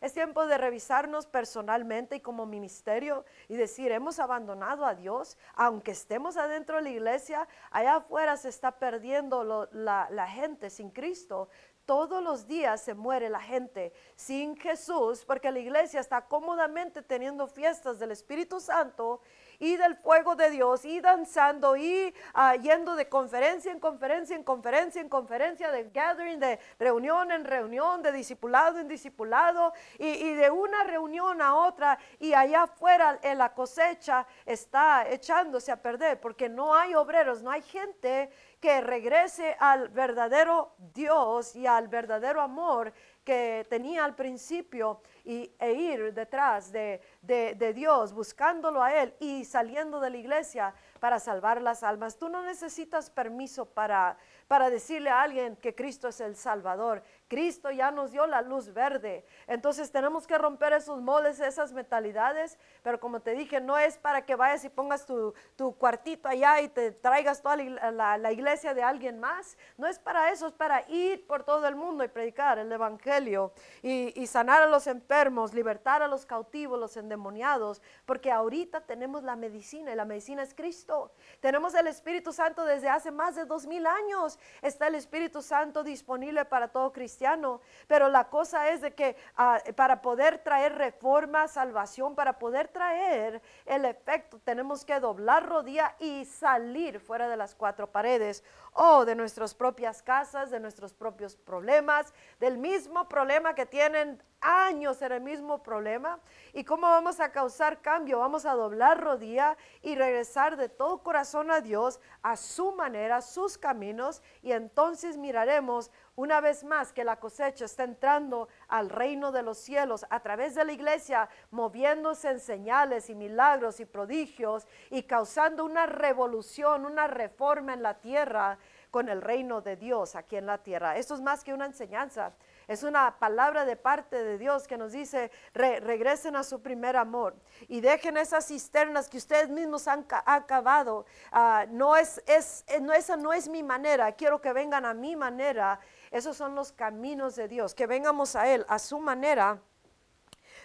Es 0.00 0.12
tiempo 0.12 0.46
de 0.46 0.58
revisarnos 0.58 1.26
personalmente 1.26 2.16
y 2.16 2.20
como 2.20 2.46
ministerio 2.46 3.24
y 3.48 3.56
decir, 3.56 3.92
hemos 3.92 4.18
abandonado 4.18 4.84
a 4.84 4.94
Dios, 4.94 5.38
aunque 5.54 5.92
estemos 5.92 6.36
adentro 6.36 6.76
de 6.76 6.82
la 6.82 6.90
iglesia, 6.90 7.48
allá 7.70 7.96
afuera 7.96 8.36
se 8.36 8.48
está 8.48 8.72
perdiendo 8.72 9.68
la 9.72 10.26
gente 10.28 10.70
sin 10.70 10.90
Cristo. 10.90 11.48
Todos 11.84 12.22
los 12.22 12.46
días 12.46 12.80
se 12.80 12.94
muere 12.94 13.28
la 13.28 13.40
gente 13.40 13.92
sin 14.14 14.56
Jesús 14.56 15.24
porque 15.24 15.50
la 15.50 15.58
iglesia 15.58 15.98
está 15.98 16.22
cómodamente 16.22 17.02
teniendo 17.02 17.48
fiestas 17.48 17.98
del 17.98 18.12
Espíritu 18.12 18.60
Santo 18.60 19.20
y 19.62 19.76
del 19.76 19.94
fuego 19.94 20.34
de 20.34 20.50
Dios 20.50 20.84
y 20.84 21.00
danzando 21.00 21.76
y 21.76 22.12
ah, 22.34 22.56
yendo 22.56 22.96
de 22.96 23.08
conferencia 23.08 23.70
en 23.70 23.78
conferencia 23.78 24.34
en 24.34 24.42
conferencia 24.42 25.00
en 25.00 25.08
conferencia, 25.08 25.70
de 25.70 25.84
gathering, 25.84 26.40
de 26.40 26.58
reunión 26.80 27.30
en 27.30 27.44
reunión, 27.44 28.02
de 28.02 28.10
discipulado 28.10 28.80
en 28.80 28.88
discipulado 28.88 29.72
y, 30.00 30.08
y 30.08 30.34
de 30.34 30.50
una 30.50 30.82
reunión 30.82 31.40
a 31.40 31.54
otra 31.54 31.96
y 32.18 32.34
allá 32.34 32.64
afuera 32.64 33.20
en 33.22 33.38
la 33.38 33.54
cosecha 33.54 34.26
está 34.44 35.08
echándose 35.08 35.70
a 35.70 35.80
perder 35.80 36.20
porque 36.20 36.48
no 36.48 36.74
hay 36.74 36.96
obreros, 36.96 37.40
no 37.40 37.52
hay 37.52 37.62
gente 37.62 38.30
que 38.60 38.80
regrese 38.80 39.56
al 39.60 39.90
verdadero 39.90 40.74
Dios 40.92 41.54
y 41.54 41.68
al 41.68 41.86
verdadero 41.86 42.40
amor 42.40 42.92
que 43.24 43.66
tenía 43.68 44.04
al 44.04 44.14
principio 44.14 45.00
y, 45.24 45.50
e 45.58 45.72
ir 45.72 46.12
detrás 46.12 46.72
de, 46.72 47.00
de, 47.22 47.72
Dios, 47.72 48.12
buscándolo 48.12 48.82
a 48.82 48.94
Él 48.94 49.14
y 49.20 49.44
saliendo 49.44 50.00
de 50.00 50.10
la 50.10 50.16
iglesia 50.16 50.74
para 50.98 51.20
salvar 51.20 51.62
las 51.62 51.82
almas. 51.82 52.18
Tú 52.18 52.28
no 52.28 52.42
necesitas 52.42 53.10
permiso 53.10 53.66
para, 53.66 54.18
para 54.52 54.68
decirle 54.68 55.08
a 55.08 55.22
alguien 55.22 55.56
que 55.56 55.74
Cristo 55.74 56.08
es 56.08 56.20
el 56.20 56.36
Salvador. 56.36 57.02
Cristo 57.26 57.70
ya 57.70 57.90
nos 57.90 58.12
dio 58.12 58.26
la 58.26 58.42
luz 58.42 58.74
verde. 58.74 59.24
Entonces 59.46 59.90
tenemos 59.90 60.26
que 60.26 60.36
romper 60.36 60.74
esos 60.74 61.00
moldes, 61.00 61.40
esas 61.40 61.72
mentalidades, 61.72 62.58
pero 62.82 63.00
como 63.00 63.20
te 63.20 63.30
dije, 63.30 63.62
no 63.62 63.78
es 63.78 63.96
para 63.96 64.26
que 64.26 64.34
vayas 64.34 64.62
y 64.66 64.68
pongas 64.68 65.06
tu, 65.06 65.32
cuartito 65.78 66.28
allá 66.28 66.60
y 66.60 66.68
te 66.68 66.92
traigas 66.92 67.40
toda 67.40 67.56
la, 67.56 68.32
iglesia 68.32 68.74
de 68.74 68.82
alguien 68.82 69.18
más. 69.18 69.56
No 69.78 69.86
es 69.86 69.98
para 69.98 70.30
eso, 70.30 70.48
es 70.48 70.52
para 70.52 70.86
ir 70.90 71.26
por 71.26 71.44
todo 71.44 71.66
el 71.66 71.74
mundo 71.74 72.04
y 72.04 72.08
predicar 72.08 72.58
el 72.58 72.70
Evangelio 72.70 73.54
y, 73.80 74.12
y 74.20 74.26
sanar 74.26 74.60
a 74.60 74.66
los 74.66 74.86
enfermos, 74.86 75.54
libertar 75.54 76.02
a 76.02 76.08
los 76.08 76.26
cautivos, 76.26 76.78
los 76.78 76.98
endemoniados, 76.98 77.80
porque 78.04 78.30
ahorita 78.30 78.82
tenemos 78.82 79.22
la 79.22 79.34
medicina 79.34 79.92
y 79.92 79.96
la 79.96 80.04
medicina 80.04 80.42
es 80.42 80.52
Cristo. 80.52 81.14
Tenemos 81.40 81.74
el 81.74 81.86
Espíritu 81.86 82.34
Santo 82.34 82.66
desde 82.66 82.90
hace 82.90 83.10
más 83.10 83.34
de 83.34 83.46
dos 83.46 83.66
mil 83.66 83.86
años. 83.86 84.38
Está 84.60 84.88
el 84.88 84.94
Espíritu 84.94 85.42
Santo 85.42 85.82
disponible 85.82 86.44
para 86.44 86.68
todo 86.68 86.92
cristiano 86.92 87.60
pero 87.86 88.08
la 88.08 88.28
cosa 88.28 88.70
es 88.70 88.80
de 88.80 88.94
que 88.94 89.16
ah, 89.36 89.60
para 89.76 90.02
poder 90.02 90.38
traer 90.38 90.74
reforma, 90.74 91.48
salvación, 91.48 92.14
para 92.14 92.38
poder 92.38 92.68
traer 92.68 93.42
el 93.66 93.84
efecto, 93.84 94.38
tenemos 94.44 94.84
que 94.84 94.98
doblar 95.00 95.48
rodilla 95.48 95.94
y 95.98 96.24
salir 96.24 97.00
fuera 97.00 97.28
de 97.28 97.36
las 97.36 97.54
cuatro 97.54 97.90
paredes 97.90 98.44
o 98.72 99.04
de 99.04 99.14
nuestras 99.14 99.54
propias 99.54 100.02
casas, 100.02 100.50
de 100.50 100.60
nuestros 100.60 100.94
propios 100.94 101.36
problemas, 101.36 102.12
del 102.40 102.58
mismo 102.58 103.08
problema 103.08 103.54
que 103.54 103.66
tienen 103.66 104.22
años 104.40 105.00
en 105.02 105.12
el 105.12 105.20
mismo 105.20 105.62
problema. 105.62 106.18
¿Y 106.52 106.64
cómo 106.64 106.88
vamos 106.88 107.20
a 107.20 107.30
causar 107.30 107.80
cambio? 107.80 108.18
Vamos 108.18 108.44
a 108.44 108.54
doblar 108.54 109.00
rodilla 109.00 109.56
y 109.82 109.94
regresar 109.94 110.56
de 110.56 110.68
todo 110.68 111.02
corazón 111.02 111.50
a 111.50 111.60
Dios, 111.60 112.00
a 112.22 112.36
su 112.36 112.72
manera, 112.72 113.16
a 113.16 113.22
sus 113.22 113.56
caminos, 113.56 114.22
y 114.42 114.52
entonces 114.52 115.16
miraremos 115.16 115.90
una 116.14 116.40
vez 116.40 116.62
más 116.64 116.92
que 116.92 117.04
la 117.04 117.16
cosecha 117.16 117.64
está 117.64 117.84
entrando 117.84 118.48
al 118.68 118.90
reino 118.90 119.32
de 119.32 119.42
los 119.42 119.58
cielos 119.58 120.04
a 120.10 120.20
través 120.20 120.54
de 120.54 120.64
la 120.64 120.72
iglesia, 120.72 121.28
moviéndose 121.50 122.30
en 122.30 122.40
señales 122.40 123.08
y 123.08 123.14
milagros 123.14 123.80
y 123.80 123.86
prodigios 123.86 124.66
y 124.90 125.04
causando 125.04 125.64
una 125.64 125.86
revolución, 125.86 126.84
una 126.84 127.06
reforma 127.06 127.72
en 127.72 127.82
la 127.82 127.94
tierra 128.00 128.58
con 128.90 129.08
el 129.08 129.22
reino 129.22 129.62
de 129.62 129.76
Dios 129.76 130.14
aquí 130.14 130.36
en 130.36 130.46
la 130.46 130.58
tierra. 130.58 130.98
Esto 130.98 131.14
es 131.14 131.22
más 131.22 131.42
que 131.42 131.54
una 131.54 131.64
enseñanza. 131.64 132.32
Es 132.68 132.82
una 132.82 133.18
palabra 133.18 133.64
de 133.64 133.76
parte 133.76 134.22
de 134.22 134.38
Dios 134.38 134.66
que 134.66 134.78
nos 134.78 134.92
dice, 134.92 135.30
regresen 135.52 136.36
a 136.36 136.44
su 136.44 136.62
primer 136.62 136.96
amor 136.96 137.34
y 137.68 137.80
dejen 137.80 138.16
esas 138.16 138.46
cisternas 138.46 139.08
que 139.08 139.18
ustedes 139.18 139.48
mismos 139.48 139.88
han 139.88 140.06
acabado. 140.26 141.06
Ah, 141.30 141.66
no 141.70 141.96
es, 141.96 142.22
es, 142.26 142.64
no, 142.80 142.92
esa 142.92 143.16
no 143.16 143.32
es 143.32 143.48
mi 143.48 143.62
manera, 143.62 144.12
quiero 144.12 144.40
que 144.40 144.52
vengan 144.52 144.84
a 144.84 144.94
mi 144.94 145.16
manera. 145.16 145.80
Esos 146.10 146.36
son 146.36 146.54
los 146.54 146.72
caminos 146.72 147.36
de 147.36 147.48
Dios, 147.48 147.74
que 147.74 147.86
vengamos 147.86 148.36
a 148.36 148.48
Él, 148.48 148.64
a 148.68 148.78
su 148.78 148.98
manera 148.98 149.60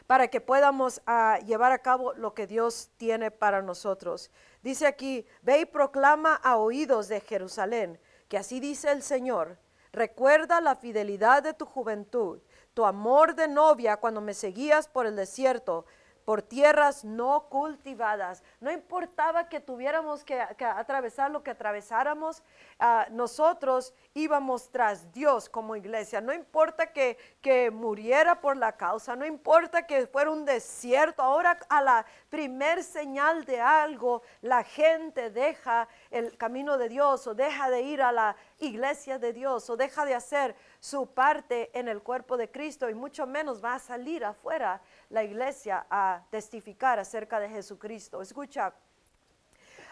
para 0.07 0.29
que 0.29 0.39
podamos 0.39 1.01
ah, 1.05 1.37
llevar 1.45 1.73
a 1.73 1.79
cabo 1.79 2.13
lo 2.13 2.33
que 2.33 2.47
Dios 2.47 2.89
tiene 2.97 3.29
para 3.29 3.61
nosotros. 3.61 4.31
Dice 4.63 4.87
aquí, 4.87 5.25
ve 5.41 5.59
y 5.59 5.65
proclama 5.65 6.35
a 6.35 6.57
oídos 6.57 7.09
de 7.09 7.19
Jerusalén, 7.19 7.99
que 8.29 8.37
así 8.37 8.59
dice 8.59 8.91
el 8.91 9.03
Señor, 9.03 9.57
Recuerda 9.91 10.61
la 10.61 10.75
fidelidad 10.75 11.43
de 11.43 11.53
tu 11.53 11.65
juventud, 11.65 12.39
tu 12.73 12.85
amor 12.85 13.35
de 13.35 13.47
novia 13.47 13.97
cuando 13.97 14.21
me 14.21 14.33
seguías 14.33 14.87
por 14.87 15.05
el 15.05 15.15
desierto, 15.15 15.85
por 16.27 16.41
tierras 16.41 17.05
no 17.05 17.47
cultivadas. 17.47 18.43
No 18.59 18.69
importaba 18.69 19.47
que 19.47 19.61
tuviéramos 19.61 20.25
que, 20.25 20.37
atravesar 20.37 21.31
lo 21.31 21.41
que 21.41 21.51
atravesáramos, 21.51 22.43
ah, 22.79 23.07
nosotros 23.11 23.93
íbamos 24.13 24.69
tras 24.69 25.09
Dios 25.13 25.47
como 25.47 25.77
iglesia. 25.77 26.19
No 26.19 26.33
importa 26.33 26.91
que, 26.91 27.17
que 27.39 27.71
muriera 27.71 28.41
por 28.41 28.57
la 28.57 28.73
causa, 28.75 29.15
no 29.15 29.25
importa 29.25 29.87
que 29.87 30.05
fuera 30.05 30.29
un 30.29 30.43
desierto. 30.43 31.21
Ahora 31.21 31.57
a 31.69 31.81
la 31.81 32.05
primer 32.29 32.83
señal 32.83 33.45
de 33.45 33.61
algo, 33.61 34.21
la 34.41 34.65
gente 34.65 35.29
deja 35.29 35.87
el 36.11 36.35
camino 36.35 36.77
de 36.77 36.89
Dios 36.89 37.25
o 37.25 37.35
deja 37.35 37.69
de 37.69 37.83
ir 37.83 38.01
a 38.01 38.11
la 38.11 38.35
iglesia 38.59 39.17
de 39.17 39.31
Dios 39.31 39.69
o 39.69 39.77
deja 39.77 40.03
de 40.03 40.15
hacer 40.15 40.57
su 40.81 41.07
parte 41.07 41.69
en 41.73 41.87
el 41.87 42.01
cuerpo 42.01 42.35
de 42.35 42.51
Cristo 42.51 42.89
y 42.89 42.93
mucho 42.93 43.25
menos 43.25 43.63
va 43.63 43.75
a 43.75 43.79
salir 43.79 44.25
afuera 44.25 44.81
la 45.09 45.23
iglesia 45.23 45.85
a 45.89 46.16
testificar 46.29 46.99
acerca 46.99 47.39
de 47.39 47.49
Jesucristo. 47.49 48.21
Escucha, 48.21 48.73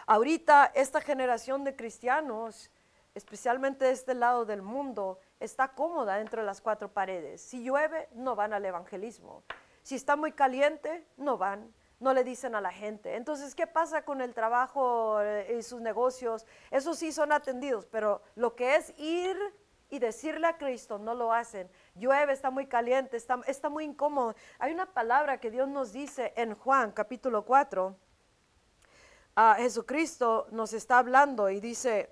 ahorita 0.06 0.72
esta 0.74 1.00
generación 1.00 1.64
de 1.64 1.76
cristianos, 1.76 2.70
especialmente 3.14 3.84
de 3.84 3.92
este 3.92 4.14
lado 4.14 4.44
del 4.44 4.62
mundo, 4.62 5.18
está 5.40 5.68
cómoda 5.68 6.16
dentro 6.16 6.40
de 6.40 6.46
las 6.46 6.60
cuatro 6.60 6.92
paredes. 6.92 7.40
Si 7.40 7.62
llueve, 7.62 8.08
no 8.14 8.36
van 8.36 8.52
al 8.52 8.64
evangelismo. 8.64 9.42
Si 9.82 9.94
está 9.94 10.16
muy 10.16 10.32
caliente, 10.32 11.06
no 11.16 11.38
van 11.38 11.72
no 11.98 12.12
le 12.12 12.24
dicen 12.24 12.54
a 12.54 12.60
la 12.60 12.72
gente. 12.72 13.16
Entonces, 13.16 13.54
¿qué 13.54 13.66
pasa 13.66 14.02
con 14.02 14.20
el 14.20 14.34
trabajo 14.34 15.20
eh, 15.22 15.56
y 15.58 15.62
sus 15.62 15.80
negocios? 15.80 16.46
Esos 16.70 16.98
sí 16.98 17.12
son 17.12 17.32
atendidos, 17.32 17.86
pero 17.86 18.22
lo 18.34 18.54
que 18.54 18.76
es 18.76 18.92
ir 18.98 19.36
y 19.88 19.98
decirle 19.98 20.46
a 20.46 20.58
Cristo, 20.58 20.98
no 20.98 21.14
lo 21.14 21.32
hacen 21.32 21.70
llueve, 21.96 22.32
está 22.32 22.50
muy 22.50 22.66
caliente, 22.66 23.16
está, 23.16 23.40
está 23.46 23.68
muy 23.68 23.84
incómodo. 23.84 24.34
Hay 24.58 24.72
una 24.72 24.86
palabra 24.86 25.38
que 25.38 25.50
Dios 25.50 25.68
nos 25.68 25.92
dice 25.92 26.32
en 26.36 26.54
Juan 26.54 26.92
capítulo 26.92 27.44
4. 27.44 27.96
a 29.36 29.54
Jesucristo 29.56 30.46
nos 30.50 30.72
está 30.72 30.98
hablando 30.98 31.50
y 31.50 31.60
dice, 31.60 32.10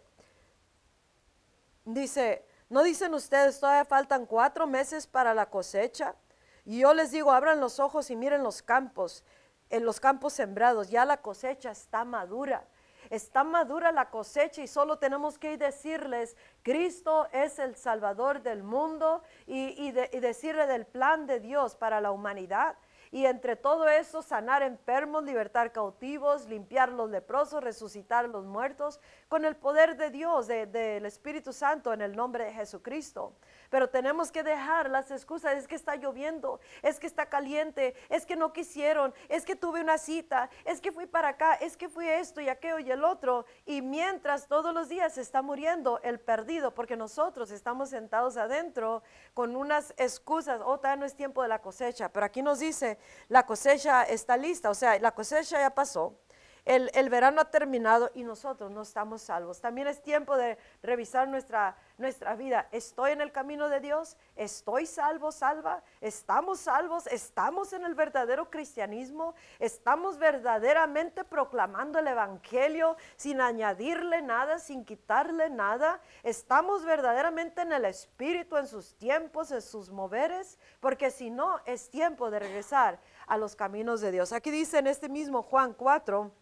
dice, 1.84 2.46
¿No 2.74 2.82
dicen 2.82 3.14
ustedes, 3.14 3.60
todavía 3.60 3.84
faltan 3.84 4.26
cuatro 4.26 4.66
meses 4.66 5.06
para 5.06 5.34
la 5.34 5.48
cosecha? 5.48 6.16
Y 6.64 6.80
yo 6.80 6.94
les 6.94 7.10
digo, 7.10 7.30
abran 7.30 7.60
los 7.60 7.78
ojos 7.78 8.10
y 8.10 8.16
miren 8.16 8.42
los 8.42 8.62
campos, 8.62 9.22
en 9.70 9.84
los 9.84 10.00
campos 10.00 10.32
sembrados, 10.32 10.88
ya 10.88 11.04
la 11.04 11.18
cosecha 11.18 11.70
está 11.70 12.04
madura. 12.04 12.66
Está 13.10 13.44
madura 13.44 13.92
la 13.92 14.10
cosecha 14.10 14.62
y 14.62 14.66
solo 14.66 14.98
tenemos 14.98 15.38
que 15.38 15.56
decirles, 15.56 16.36
Cristo 16.62 17.28
es 17.32 17.58
el 17.58 17.76
Salvador 17.76 18.42
del 18.42 18.62
mundo 18.62 19.22
y, 19.46 19.86
y 19.86 20.20
decirle 20.20 20.66
del 20.66 20.86
plan 20.86 21.26
de 21.26 21.40
Dios 21.40 21.76
para 21.76 22.00
la 22.00 22.10
humanidad. 22.10 22.76
Y 23.14 23.26
entre 23.26 23.54
todo 23.54 23.88
eso, 23.88 24.22
sanar 24.22 24.64
enfermos, 24.64 25.22
libertar 25.22 25.70
cautivos, 25.70 26.46
limpiar 26.48 26.90
los 26.90 27.08
leprosos, 27.08 27.62
resucitar 27.62 28.28
los 28.28 28.44
muertos, 28.44 28.98
con 29.28 29.44
el 29.44 29.54
poder 29.54 29.96
de 29.96 30.10
Dios, 30.10 30.48
del 30.48 31.06
Espíritu 31.06 31.52
Santo, 31.52 31.92
en 31.92 32.00
el 32.00 32.16
nombre 32.16 32.46
de 32.46 32.52
Jesucristo. 32.52 33.36
Pero 33.70 33.88
tenemos 33.88 34.30
que 34.30 34.42
dejar 34.42 34.90
las 34.90 35.10
excusas, 35.10 35.56
es 35.56 35.66
que 35.66 35.74
está 35.74 35.96
lloviendo, 35.96 36.60
es 36.82 36.98
que 36.98 37.06
está 37.06 37.26
caliente, 37.26 37.94
es 38.08 38.26
que 38.26 38.36
no 38.36 38.52
quisieron, 38.52 39.14
es 39.28 39.44
que 39.44 39.56
tuve 39.56 39.80
una 39.80 39.98
cita, 39.98 40.50
es 40.64 40.80
que 40.80 40.92
fui 40.92 41.06
para 41.06 41.28
acá, 41.28 41.54
es 41.54 41.76
que 41.76 41.88
fui 41.88 42.08
esto 42.08 42.40
y 42.40 42.48
aquello 42.48 42.78
y 42.78 42.90
el 42.90 43.04
otro. 43.04 43.46
Y 43.66 43.82
mientras 43.82 44.48
todos 44.48 44.74
los 44.74 44.88
días 44.88 45.18
está 45.18 45.42
muriendo 45.42 46.00
el 46.02 46.20
perdido, 46.20 46.74
porque 46.74 46.96
nosotros 46.96 47.50
estamos 47.50 47.90
sentados 47.90 48.36
adentro 48.36 49.02
con 49.32 49.56
unas 49.56 49.94
excusas, 49.96 50.60
oh, 50.64 50.78
todavía 50.78 51.00
no 51.00 51.06
es 51.06 51.14
tiempo 51.14 51.42
de 51.42 51.48
la 51.48 51.60
cosecha, 51.60 52.08
pero 52.10 52.26
aquí 52.26 52.42
nos 52.42 52.58
dice, 52.58 52.98
la 53.28 53.46
cosecha 53.46 54.02
está 54.04 54.36
lista, 54.36 54.70
o 54.70 54.74
sea, 54.74 54.98
la 54.98 55.12
cosecha 55.12 55.58
ya 55.58 55.70
pasó, 55.70 56.18
el, 56.64 57.10
verano 57.10 57.42
ha 57.42 57.50
terminado 57.50 58.10
y 58.14 58.22
nosotros 58.22 58.70
no 58.70 58.82
estamos 58.82 59.20
salvos. 59.20 59.60
También 59.60 59.86
es 59.86 60.02
tiempo 60.02 60.34
de 60.36 60.56
revisar 60.82 61.28
nuestra, 61.28 61.76
nuestra 61.98 62.34
vida. 62.36 62.68
¿Estoy 62.72 63.10
en 63.10 63.20
el 63.20 63.32
camino 63.32 63.68
de 63.68 63.80
Dios? 63.80 64.16
¿Estoy 64.34 64.86
salvo, 64.86 65.30
salva? 65.30 65.82
¿Estamos 66.00 66.60
salvos? 66.60 67.06
¿Estamos 67.08 67.74
en 67.74 67.84
el 67.84 67.94
verdadero 67.94 68.48
cristianismo? 68.48 69.34
¿Estamos 69.58 70.16
verdaderamente 70.16 71.22
proclamando 71.22 71.98
el 71.98 72.06
Evangelio 72.06 72.96
sin 73.16 73.42
añadirle 73.42 74.22
nada, 74.22 74.58
sin 74.58 74.86
quitarle 74.86 75.50
nada? 75.50 76.00
¿Estamos 76.22 76.82
verdaderamente 76.86 77.60
en 77.60 77.72
el 77.72 77.84
Espíritu, 77.84 78.56
en 78.56 78.66
sus 78.66 78.94
tiempos, 78.96 79.50
en 79.50 79.60
sus 79.60 79.90
moveres? 79.90 80.58
Porque 80.80 81.10
si 81.10 81.28
no, 81.28 81.60
es 81.66 81.90
tiempo 81.90 82.30
de 82.30 82.38
regresar 82.38 82.98
a 83.26 83.36
los 83.36 83.54
caminos 83.54 84.00
de 84.00 84.12
Dios. 84.12 84.32
Aquí 84.32 84.50
dice 84.50 84.78
en 84.78 84.86
este 84.86 85.10
mismo 85.10 85.42
Juan 85.42 85.74
4, 85.74 86.32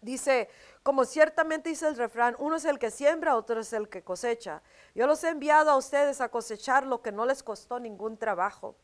dice, 0.00 0.48
como 0.82 1.04
ciertamente 1.04 1.68
dice 1.68 1.88
el 1.88 1.96
refrán, 1.96 2.36
uno 2.38 2.56
es 2.56 2.64
el 2.64 2.78
que 2.78 2.90
siembra, 2.90 3.36
otro 3.36 3.60
es 3.60 3.72
el 3.72 3.88
que 3.88 4.02
cosecha. 4.02 4.62
Yo 4.94 5.06
los 5.06 5.22
he 5.24 5.28
enviado 5.28 5.70
a 5.70 5.76
ustedes 5.76 6.20
a 6.20 6.28
cosechar 6.28 6.86
lo 6.86 7.02
que 7.02 7.12
no 7.12 7.26
les 7.26 7.42
costó 7.42 7.78
ningún 7.78 8.16
trabajo. 8.16 8.76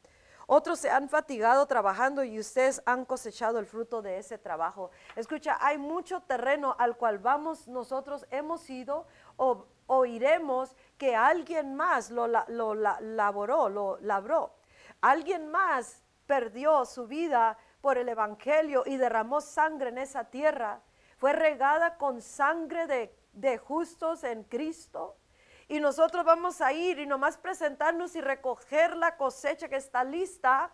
Otros 0.46 0.78
se 0.78 0.90
han 0.90 1.08
fatigado 1.08 1.66
trabajando 1.66 2.22
y 2.22 2.38
ustedes 2.38 2.82
han 2.84 3.04
cosechado 3.04 3.58
el 3.58 3.66
fruto 3.66 4.02
de 4.02 4.18
ese 4.18 4.36
trabajo. 4.36 4.90
Escucha, 5.16 5.56
hay 5.60 5.78
mucho 5.78 6.20
terreno 6.20 6.76
al 6.78 6.96
cual 6.96 7.18
vamos, 7.18 7.66
nosotros 7.66 8.26
hemos 8.30 8.68
ido 8.68 9.06
o, 9.36 9.66
iremos 10.06 10.76
que 10.98 11.14
alguien 11.14 11.74
más 11.74 12.10
lo, 12.10 12.26
lo 12.26 12.74
laboró, 12.74 13.68
lo 13.68 13.98
labró. 14.00 14.54
Alguien 15.00 15.50
más 15.50 16.02
perdió 16.26 16.84
su 16.84 17.06
vida 17.06 17.56
por 17.80 17.98
el 17.98 18.08
Evangelio 18.08 18.82
y 18.86 18.96
derramó 18.96 19.40
sangre 19.40 19.90
en 19.90 19.98
esa 19.98 20.24
tierra. 20.24 20.80
Fue 21.24 21.32
regada 21.32 21.96
con 21.96 22.20
sangre 22.20 22.86
de, 22.86 23.18
de 23.32 23.56
justos 23.56 24.24
en 24.24 24.44
Cristo. 24.44 25.16
Y 25.68 25.80
nosotros 25.80 26.22
vamos 26.22 26.60
a 26.60 26.74
ir 26.74 26.98
y 26.98 27.06
nomás 27.06 27.38
presentarnos 27.38 28.14
y 28.14 28.20
recoger 28.20 28.94
la 28.94 29.16
cosecha 29.16 29.70
que 29.70 29.76
está 29.76 30.04
lista, 30.04 30.70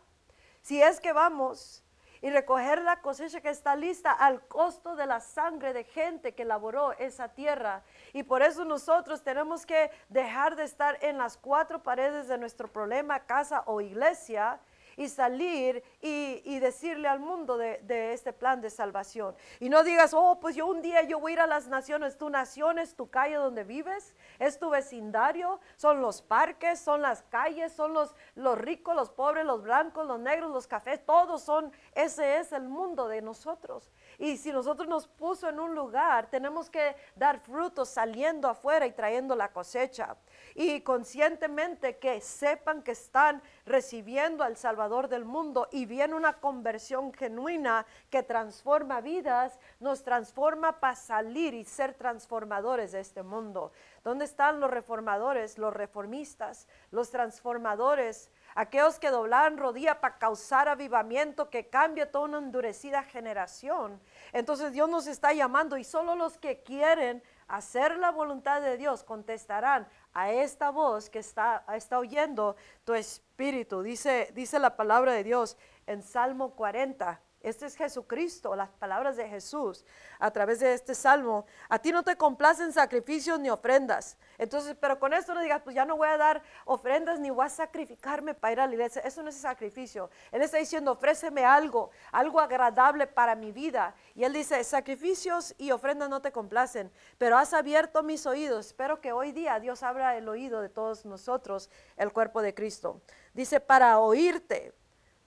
si 0.61 0.83
es 0.83 0.99
que 0.99 1.13
vamos, 1.13 1.85
y 2.21 2.31
recoger 2.31 2.83
la 2.83 3.01
cosecha 3.01 3.41
que 3.41 3.51
está 3.51 3.77
lista 3.77 4.11
al 4.11 4.45
costo 4.49 4.97
de 4.97 5.07
la 5.07 5.21
sangre 5.21 5.73
de 5.73 5.85
gente 5.85 6.35
que 6.35 6.45
laboró 6.45 6.95
esa 6.99 7.29
tierra. 7.29 7.85
Y 8.13 8.25
por 8.25 8.43
eso 8.43 8.65
nosotros 8.65 9.23
tenemos 9.23 9.65
que 9.65 9.93
dejar 10.09 10.57
de 10.57 10.65
estar 10.65 10.99
en 11.01 11.17
las 11.17 11.37
cuatro 11.37 11.85
paredes 11.85 12.27
de 12.27 12.39
nuestro 12.39 12.67
problema, 12.67 13.21
casa 13.21 13.63
o 13.67 13.81
iglesia, 13.81 14.59
y 14.97 15.09
salir 15.09 15.83
y, 16.01 16.59
decirle 16.61 17.09
al 17.09 17.21
mundo 17.21 17.57
de, 17.57 18.13
este 18.13 18.33
plan 18.33 18.61
de 18.61 18.71
salvación. 18.71 19.35
Y 19.59 19.69
no 19.69 19.83
digas, 19.83 20.13
oh, 20.15 20.39
pues 20.41 20.55
yo 20.55 20.67
un 20.67 20.83
día 20.83 21.03
yo 21.03 21.19
voy 21.19 21.33
a 21.33 21.35
ir 21.35 21.41
a 21.41 21.47
las 21.47 21.69
naciones. 21.69 22.19
Tu 22.19 22.29
nación 22.29 22.79
es 22.79 22.95
tu 22.95 23.09
calle 23.09 23.37
donde 23.37 23.65
vives, 23.65 24.15
es 24.39 24.59
tu 24.59 24.71
vecindario, 24.71 25.61
son 25.77 26.03
los 26.03 26.21
parques, 26.23 26.79
son 26.81 27.03
las 27.03 27.23
calles, 27.23 27.73
son 27.73 27.95
los, 27.95 28.15
los 28.35 28.59
ricos, 28.59 28.95
los 28.95 29.11
pobres, 29.11 29.45
los 29.45 29.63
blancos, 29.63 30.07
los 30.07 30.21
negros, 30.21 30.51
los 30.51 30.67
cafés, 30.67 31.05
todos 31.05 31.43
son, 31.43 31.73
ese 31.95 32.39
es 32.39 32.53
el 32.53 32.65
mundo 32.65 33.09
de 33.09 33.23
nosotros. 33.23 33.91
Y 34.21 34.37
si 34.37 34.53
nosotros 34.53 34.87
nos 34.87 35.09
puso 35.09 35.49
en 35.49 35.59
un 35.59 35.75
lugar, 35.75 36.29
tenemos 36.29 36.69
que 36.69 36.95
dar 37.17 37.41
frutos 37.41 37.89
saliendo 37.89 38.49
afuera 38.49 38.87
y 38.87 38.93
trayendo 38.93 39.35
la 39.35 39.51
cosecha. 39.51 40.15
Y 40.55 40.83
conscientemente 40.83 41.97
que 41.97 42.21
sepan 42.21 42.83
que 42.83 42.91
están 42.91 43.43
recibiendo 43.65 44.45
al 44.45 44.59
Salvador 44.59 45.09
del 45.09 45.25
mundo 45.25 45.69
y 45.73 45.87
viene 45.87 46.15
una 46.15 46.35
conversión 46.35 47.15
genuina 47.15 47.87
que 48.11 48.23
transforma 48.23 49.01
vidas, 49.01 49.59
nos 49.79 50.03
transforma 50.03 50.81
para 50.81 50.97
salir 50.97 51.55
y 51.55 51.65
ser 51.65 51.95
transformadores 51.95 52.93
de 52.93 53.01
este 53.01 53.23
mundo. 53.23 53.73
¿Dónde 54.05 54.27
están 54.27 54.61
los 54.61 54.71
reformadores, 54.71 55.57
los 55.57 55.73
reformistas, 55.73 56.69
los 56.91 57.11
transformadores? 57.11 58.31
Aquellos 58.55 58.99
que 58.99 59.11
doblan 59.11 59.57
rodilla 59.57 60.01
para 60.01 60.19
causar 60.19 60.69
avivamiento 60.69 61.51
que 61.51 61.69
cambie 61.69 62.07
toda 62.07 62.25
una 62.25 62.39
endurecida 62.39 63.03
generación. 63.03 64.01
Entonces 64.33 64.73
Dios 64.73 64.89
nos 64.89 65.07
está 65.07 65.33
llamando 65.33 65.77
y 65.77 65.85
solo 65.85 66.15
los 66.15 66.39
que 66.39 66.63
quieren 66.63 67.23
hacer 67.49 67.97
la 67.97 68.11
voluntad 68.11 68.61
de 68.61 68.77
Dios 68.77 69.03
contestarán 69.03 69.89
a 70.13 70.31
esta 70.31 70.71
voz 70.71 71.11
que 71.11 71.19
está, 71.19 71.65
está 71.75 71.99
oyendo 71.99 72.57
tu 72.85 72.95
espíritu. 72.95 73.83
Dice, 73.83 74.31
dice 74.35 74.59
la 74.59 74.77
palabra 74.77 75.13
de 75.13 75.25
Dios 75.25 75.57
en 75.87 76.03
Salmo 76.03 76.55
40. 76.55 77.21
Este 77.43 77.65
es 77.65 77.75
Jesucristo, 77.75 78.55
las 78.55 78.69
palabras 78.69 79.17
de 79.17 79.27
Jesús 79.27 79.83
a 80.19 80.31
través 80.31 80.61
de 80.61 80.75
este 80.75 80.95
salmo. 80.95 81.47
A 81.71 81.79
ti 81.79 81.91
no 81.91 82.03
te 82.03 82.17
complacen 82.17 82.71
sacrificios 82.71 83.41
ni 83.41 83.49
ofrendas. 83.49 84.19
Entonces, 84.37 84.77
pero 84.79 84.99
con 84.99 85.15
esto 85.15 85.33
no 85.33 85.41
digas, 85.41 85.63
pues 85.63 85.75
ya 85.75 85.87
no 85.87 85.97
voy 85.97 86.09
a 86.09 86.19
dar 86.19 86.43
ofrendas 86.67 87.19
ni 87.19 87.31
voy 87.31 87.47
a 87.47 87.49
sacrificarme 87.49 88.35
para 88.35 88.53
ir 88.53 88.61
a 88.61 88.67
la 88.67 88.73
iglesia. 88.75 89.01
Eso 89.03 89.23
no 89.23 89.31
es 89.31 89.37
sacrificio. 89.37 90.11
Él 90.33 90.43
está 90.43 90.59
diciendo, 90.59 90.93
ofréceme 90.93 91.43
algo, 91.43 91.91
algo 92.13 92.41
agradable 92.41 93.07
para 93.07 93.35
mi 93.35 93.53
vida. 93.53 93.95
Y 94.15 94.25
él 94.25 94.35
dice, 94.35 94.63
sacrificios 94.63 95.55
y 95.57 95.71
ofrendas 95.71 96.11
no 96.11 96.21
te 96.21 96.33
complacen, 96.33 96.93
pero 97.17 97.39
has 97.39 97.55
abierto 97.55 98.03
mis 98.03 98.27
oídos. 98.27 98.67
Espero 98.67 99.01
que 99.01 99.13
hoy 99.13 99.33
día 99.33 99.59
Dios 99.61 99.83
abra 99.83 100.15
el 100.19 100.29
oído 100.29 100.61
de 100.61 100.69
todos 100.69 101.07
nosotros, 101.07 101.71
el 101.97 102.13
cuerpo 102.13 102.43
de 102.43 102.53
Cristo. 102.53 103.01
Dice, 103.33 103.61
para 103.61 103.99
oírte 103.99 104.75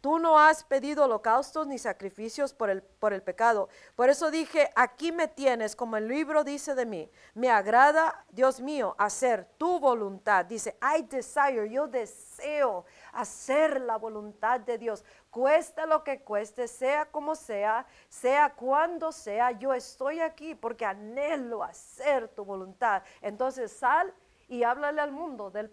Tú 0.04 0.20
no 0.20 0.38
has 0.38 0.66
pedido 0.66 1.06
holocaustos 1.06 1.66
ni 1.66 1.78
sacrificios 1.78 2.54
por 2.54 2.70
el, 2.70 2.84
por 2.84 3.14
el 3.14 3.22
pecado. 3.22 3.70
Por 3.96 4.10
eso 4.10 4.32
dije, 4.32 4.70
aquí 4.76 5.14
me 5.14 5.30
tienes, 5.30 5.78
como 5.78 5.96
el 5.96 6.10
libro 6.10 6.44
dice 6.44 6.76
de 6.76 6.86
mí. 6.86 7.10
Me 7.34 7.50
agrada, 7.50 8.26
Dios 8.30 8.60
mío, 8.60 8.96
hacer 8.98 9.48
tu 9.58 9.80
voluntad. 9.80 10.44
Dice, 10.44 10.78
I 10.82 11.04
desire, 11.04 11.70
yo 11.70 11.88
deseo 11.88 12.84
hacer 13.14 13.80
la 13.80 13.96
voluntad 13.96 14.60
de 14.60 14.78
Dios. 14.78 15.06
Cueste 15.30 15.88
lo 15.88 16.04
que 16.04 16.20
cueste, 16.20 16.68
sea 16.68 17.06
como 17.06 17.34
sea, 17.34 17.86
sea 18.10 18.54
cuando 18.54 19.14
sea, 19.14 19.52
yo 19.52 19.74
estoy 19.74 20.20
aquí 20.20 20.54
porque 20.54 20.84
anhelo 20.84 21.64
hacer 21.64 22.28
tu 22.28 22.44
voluntad. 22.44 23.04
Entonces 23.22 23.72
sal 23.72 24.14
y 24.48 24.64
háblale 24.64 25.02
al 25.02 25.12
mundo, 25.12 25.50
del, 25.50 25.72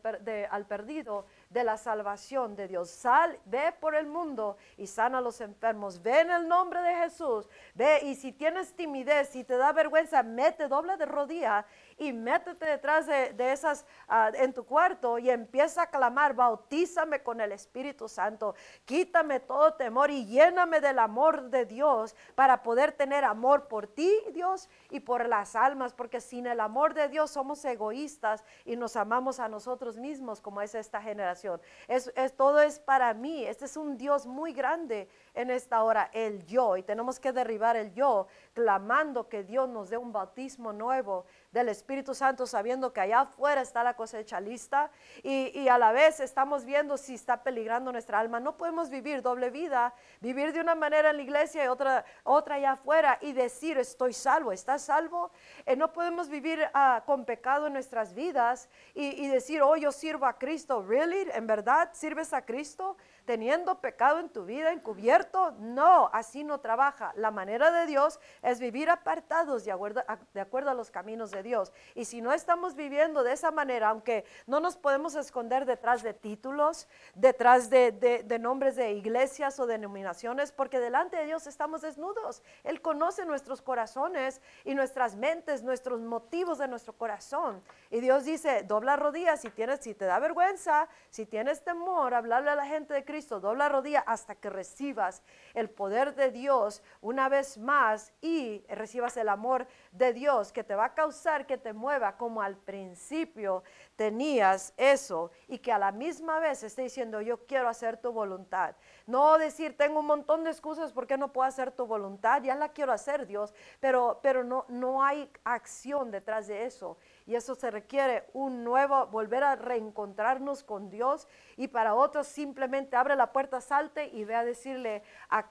al 0.51 0.67
perdido, 0.67 1.27
de 1.51 1.65
la 1.65 1.77
salvación 1.77 2.55
de 2.55 2.69
Dios. 2.69 2.91
Sal, 2.91 3.39
ve 3.45 3.75
por 3.81 3.97
el 3.97 4.07
mundo 4.07 4.57
y 4.77 4.87
sana 4.87 5.19
a 5.19 5.21
los 5.21 5.41
enfermos. 5.41 6.01
Ve 6.01 6.21
en 6.21 6.31
el 6.31 6.49
nombre 6.49 6.81
de 6.81 6.95
Jesús. 6.95 7.49
Ve 7.75 8.01
y 8.05 8.15
si 8.15 8.33
tienes 8.33 8.73
timidez, 8.75 9.31
si 9.31 9.43
te 9.43 9.57
da 9.57 9.73
vergüenza, 9.73 10.23
mete, 10.23 10.69
dobla 10.69 10.97
de 10.97 11.07
rodilla 11.07 11.67
y 11.99 12.13
métete 12.13 12.67
detrás 12.67 13.07
de, 13.07 13.35
esas 13.53 13.85
ah, 14.09 14.31
en 14.35 14.55
tu 14.55 14.65
cuarto 14.65 15.19
y 15.19 15.29
empieza 15.29 15.83
a 15.83 15.87
clamar, 15.91 16.35
bautízame 16.35 17.23
con 17.23 17.41
el 17.41 17.53
Espíritu 17.53 18.09
Santo, 18.09 18.55
quítame 18.85 19.41
todo 19.41 19.75
temor 19.75 20.11
y 20.11 20.25
lléname 20.27 20.81
del 20.81 20.99
amor 20.99 21.51
de 21.51 21.67
Dios 21.67 22.15
para 22.35 22.63
poder 22.63 22.93
tener 22.93 23.25
amor 23.25 23.67
por 23.69 23.87
ti, 23.89 24.11
Dios, 24.33 24.71
y 24.91 25.01
por 25.01 25.29
las 25.29 25.57
almas, 25.57 25.93
porque 25.93 26.21
sin 26.21 26.47
el 26.47 26.61
amor 26.61 26.95
de 26.95 27.09
Dios 27.09 27.33
somos 27.33 27.65
egoístas 27.65 28.45
y 28.65 28.77
nos 28.77 28.97
amamos 28.97 29.41
a 29.41 29.49
nosotros 29.49 29.99
mismos 29.99 30.41
como 30.41 30.63
es 30.63 30.75
esta 30.75 31.03
generación. 31.03 31.40
Es, 31.89 32.13
es, 32.17 32.37
todo 32.37 32.61
es 32.61 32.79
para 32.79 33.15
mí, 33.15 33.45
este 33.45 33.65
es 33.65 33.77
un 33.77 33.97
Dios 33.97 34.27
muy 34.27 34.53
grande 34.53 35.09
en 35.35 35.51
esta 35.51 35.83
hora, 35.83 36.11
el 36.13 36.45
yo, 36.47 36.77
y 36.77 36.83
tenemos 36.83 37.21
que 37.21 37.33
derribar 37.33 37.77
el 37.77 37.93
yo, 37.95 38.27
clamando 38.55 39.29
que 39.29 39.45
Dios 39.45 39.69
nos 39.69 39.91
dé 39.91 39.97
un 39.97 40.13
bautismo 40.13 40.73
nuevo 40.73 41.25
del 41.53 41.69
Espíritu 41.69 42.15
Santo 42.15 42.47
sabiendo 42.47 42.93
que 42.93 43.01
allá 43.01 43.21
afuera 43.21 43.61
está 43.61 43.83
la 43.83 43.95
cosecha 43.95 44.41
lista 44.41 44.91
y, 45.23 45.59
y, 45.59 45.69
a 45.69 45.79
la 45.79 45.93
vez 45.93 46.21
estamos 46.21 46.65
viendo 46.65 46.97
si 46.97 47.15
está 47.15 47.43
peligrando 47.43 47.91
nuestra 47.93 48.19
alma. 48.19 48.39
No 48.41 48.57
podemos 48.57 48.91
vivir 48.91 49.23
doble 49.23 49.51
vida, 49.51 49.93
vivir 50.21 50.53
de 50.53 50.61
una 50.61 50.75
manera 50.75 51.11
en 51.11 51.17
la 51.17 51.23
iglesia 51.23 51.65
y 51.65 51.69
otra, 51.69 52.05
otra 52.23 52.57
allá 52.57 52.73
afuera 52.73 53.19
y 53.21 53.33
decir 53.33 53.79
estoy 53.79 54.13
salvo, 54.13 54.53
¿estás 54.53 54.83
salvo? 54.83 55.31
Eh, 55.67 55.77
no 55.77 55.93
podemos 55.93 56.29
vivir 56.29 56.61
uh, 56.75 57.05
con 57.05 57.25
pecado 57.25 57.67
en 57.67 57.73
nuestras 57.73 58.15
vidas 58.15 58.69
y, 58.95 59.25
y 59.25 59.29
decir, 59.29 59.63
oh, 59.63 59.77
yo 59.77 59.93
sirvo 59.93 60.27
a 60.27 60.39
Cristo. 60.39 60.83
¿Really? 60.83 61.29
¿En 61.33 61.47
verdad 61.47 61.91
sirves 61.93 62.33
a 62.33 62.45
Cristo? 62.45 62.97
teniendo 63.31 63.81
pecado 63.81 64.19
en 64.19 64.29
tu 64.29 64.45
vida 64.45 64.73
encubierto. 64.73 65.20
No, 65.59 66.11
así 66.13 66.45
no 66.45 66.61
trabaja. 66.61 67.13
La 67.17 67.31
manera 67.31 67.71
de 67.71 67.87
Dios 67.87 68.21
es 68.43 68.61
vivir 68.61 68.91
apartados 68.91 69.65
de 69.65 69.73
acuerdo, 69.73 70.03
a, 70.07 70.19
de 70.33 70.41
acuerdo 70.41 70.71
a 70.71 70.75
los 70.75 70.91
caminos 70.91 71.31
de 71.31 71.43
Dios. 71.43 71.73
Y 71.95 72.05
si 72.05 72.21
no 72.21 72.33
estamos 72.33 72.75
viviendo 72.75 73.23
de 73.23 73.33
esa 73.33 73.51
manera, 73.51 73.89
aunque 73.89 74.25
no 74.47 74.61
nos 74.61 74.77
podemos 74.77 75.15
esconder 75.15 75.67
detrás 75.67 76.03
de 76.03 76.15
títulos, 76.15 76.89
detrás 77.15 77.71
de, 77.71 78.25
nombres 78.41 78.77
de 78.77 78.93
iglesias 78.93 79.59
o 79.59 79.67
denominaciones, 79.67 80.53
porque 80.53 80.79
delante 80.79 81.17
de 81.17 81.27
Dios 81.27 81.47
estamos 81.47 81.83
desnudos. 81.83 82.43
Él 82.65 82.81
conoce 82.81 83.25
nuestros 83.25 83.63
corazones 83.63 84.41
y 84.65 84.75
nuestras 84.75 85.17
mentes, 85.17 85.63
nuestros 85.63 86.01
motivos 86.01 86.59
de 86.59 86.69
nuestro 86.69 86.93
corazón. 86.95 87.63
Y 87.91 88.01
Dios 88.01 88.25
dice, 88.25 88.63
dobla 88.63 88.97
rodillas 88.97 89.41
si 89.41 89.51
tienes, 89.51 89.81
si 89.81 89.95
te 89.95 90.05
da 90.05 90.19
vergüenza, 90.19 90.89
si 91.11 91.27
tienes 91.27 91.63
temor, 91.63 92.15
hablarle 92.15 92.51
a 92.51 92.57
la 92.57 92.67
gente 92.67 92.95
de 92.95 93.05
Cristo 93.05 93.41
dobla 93.41 93.69
rodilla 93.69 94.01
hasta 94.01 94.35
que 94.35 94.51
recibas 94.51 95.10
el 95.55 95.71
poder 95.71 96.15
de 96.15 96.31
Dios 96.31 96.83
una 97.01 97.29
vez 97.29 97.59
más 97.59 98.13
y 98.21 98.65
recibas 98.69 99.17
el 99.17 99.29
amor 99.29 99.67
de 99.93 100.13
Dios 100.13 100.53
que 100.53 100.65
te 100.65 100.75
va 100.75 100.87
a 100.87 100.95
causar 100.95 101.47
que 101.47 101.59
te 101.59 101.73
mueva 101.73 102.17
como 102.17 102.43
al 102.43 102.57
principio 102.57 103.63
tenías 103.97 104.73
eso 104.77 105.31
y 105.49 105.59
que 105.59 105.73
a 105.73 105.79
la 105.79 105.93
misma 105.93 106.39
vez 106.39 106.63
esté 106.63 106.83
diciendo 106.83 107.21
yo 107.21 107.47
quiero 107.47 107.69
hacer 107.69 107.97
tu 107.97 108.13
voluntad. 108.13 108.77
No 109.07 109.39
decir 109.39 109.77
tengo 109.77 110.01
un 110.01 110.07
montón 110.07 110.45
de 110.45 110.51
excusas 110.51 110.93
porque 110.93 111.17
no 111.17 111.33
puedo 111.33 111.49
hacer 111.49 111.73
tu 111.73 111.87
voluntad, 111.87 112.43
ya 112.43 112.55
la 112.55 112.71
quiero 112.71 112.93
hacer 112.93 113.27
Dios, 113.27 113.53
pero, 113.81 114.21
pero 114.23 114.45
no, 114.45 114.65
no 114.69 115.03
hay 115.03 115.31
acción 115.45 116.11
detrás 116.11 116.47
de 116.47 116.65
eso. 116.65 116.97
Y 117.31 117.37
eso 117.37 117.55
se 117.55 117.71
requiere 117.71 118.25
un 118.33 118.65
nuevo, 118.65 119.07
volver 119.07 119.45
a 119.45 119.55
reencontrarnos 119.55 120.65
con 120.65 120.91
Dios. 120.91 121.29
Y 121.57 121.69
para 121.69 121.95
otros 121.95 122.27
simplemente 122.27 122.97
abre 122.97 123.15
la 123.15 123.31
puerta, 123.31 123.61
salte 123.61 124.09
y 124.09 124.25
ve 124.25 124.35
a 124.35 124.45
decirle 124.45 125.05
a, 125.29 125.47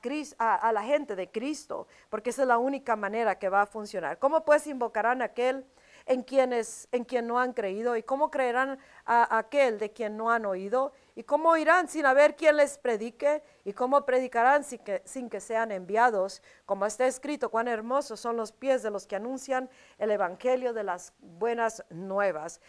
a, 0.55 0.73
la 0.73 0.83
gente 0.83 1.15
de 1.15 1.31
Cristo, 1.31 1.87
porque 2.09 2.31
esa 2.31 2.41
es 2.41 2.49
la 2.49 2.57
única 2.57 2.97
manera 2.97 3.39
que 3.39 3.47
va 3.47 3.61
a 3.61 3.65
funcionar. 3.65 4.19
¿Cómo 4.19 4.43
pues 4.43 4.67
invocarán 4.67 5.21
a 5.21 5.25
aquel 5.25 5.65
en, 6.09 6.23
quienes, 6.23 6.89
en 6.91 7.05
quien 7.05 7.27
no 7.27 7.39
han 7.39 7.53
creído? 7.53 7.95
¿Y 7.95 8.01
cómo 8.03 8.31
creerán 8.31 8.79
a 9.05 9.37
aquel 9.37 9.77
de 9.77 9.91
quien 9.91 10.17
no 10.17 10.31
han 10.31 10.45
oído? 10.45 10.91
¿Y 11.15 11.23
cómo 11.23 11.55
irán 11.55 11.87
sin 11.87 12.05
haber 12.07 12.35
quien 12.35 12.57
les 12.57 12.79
predique? 12.79 13.43
¿Y 13.63 13.73
cómo 13.73 14.05
predicarán 14.05 14.63
sin 14.63 14.79
que, 14.79 15.03
sin 15.05 15.29
que 15.29 15.39
sean 15.39 15.71
enviados? 15.71 16.41
Como 16.65 16.87
está 16.87 17.05
escrito, 17.05 17.49
cuán 17.49 17.67
hermosos 17.67 18.19
son 18.19 18.37
los 18.37 18.51
pies 18.51 18.81
de 18.81 18.89
los 18.89 19.05
que 19.05 19.15
anuncian 19.15 19.69
el 19.99 20.09
Evangelio 20.09 20.73
de 20.73 20.83
las 20.83 21.13
buenas 21.19 21.85
nuevas. 21.91 22.59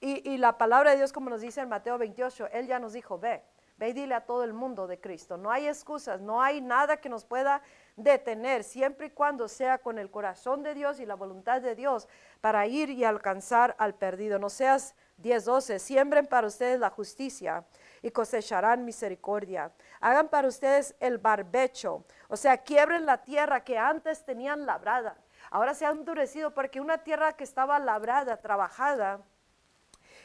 Y, 0.00 0.28
y 0.30 0.36
la 0.36 0.58
palabra 0.58 0.90
de 0.90 0.98
Dios, 0.98 1.12
como 1.12 1.30
nos 1.30 1.40
dice 1.40 1.62
en 1.62 1.70
Mateo 1.70 1.96
28, 1.96 2.48
Él 2.52 2.66
ya 2.66 2.78
nos 2.78 2.92
dijo, 2.92 3.18
ve, 3.18 3.42
ve 3.78 3.88
y 3.88 3.92
dile 3.94 4.14
a 4.14 4.26
todo 4.26 4.44
el 4.44 4.52
mundo 4.52 4.86
de 4.86 5.00
Cristo. 5.00 5.38
No 5.38 5.50
hay 5.50 5.68
excusas, 5.68 6.20
no 6.20 6.42
hay 6.42 6.60
nada 6.60 6.98
que 6.98 7.08
nos 7.08 7.24
pueda 7.24 7.62
detener, 7.96 8.64
siempre 8.64 9.06
y 9.06 9.10
cuando 9.10 9.48
sea 9.48 9.78
con 9.78 9.98
el 9.98 10.10
corazón 10.10 10.62
de 10.62 10.74
Dios 10.74 10.98
y 11.00 11.06
la 11.06 11.14
voluntad 11.14 11.60
de 11.62 11.74
Dios 11.74 12.08
para 12.40 12.66
ir 12.66 12.90
y 12.90 13.04
alcanzar 13.04 13.76
al 13.78 13.94
perdido. 13.94 14.38
No 14.38 14.50
seas 14.50 14.94
10, 15.18 15.44
12, 15.44 15.78
siembren 15.78 16.26
para 16.26 16.46
ustedes 16.46 16.80
la 16.80 16.90
justicia 16.90 17.64
y 18.02 18.10
cosecharán 18.10 18.84
misericordia. 18.84 19.70
Hagan 20.00 20.28
para 20.28 20.48
ustedes 20.48 20.94
el 21.00 21.18
barbecho, 21.18 22.04
o 22.28 22.36
sea, 22.36 22.58
quiebren 22.58 23.06
la 23.06 23.22
tierra 23.22 23.62
que 23.62 23.78
antes 23.78 24.24
tenían 24.24 24.66
labrada. 24.66 25.16
Ahora 25.50 25.74
se 25.74 25.86
ha 25.86 25.90
endurecido 25.90 26.52
porque 26.52 26.80
una 26.80 26.98
tierra 26.98 27.34
que 27.34 27.44
estaba 27.44 27.78
labrada, 27.78 28.38
trabajada, 28.38 29.20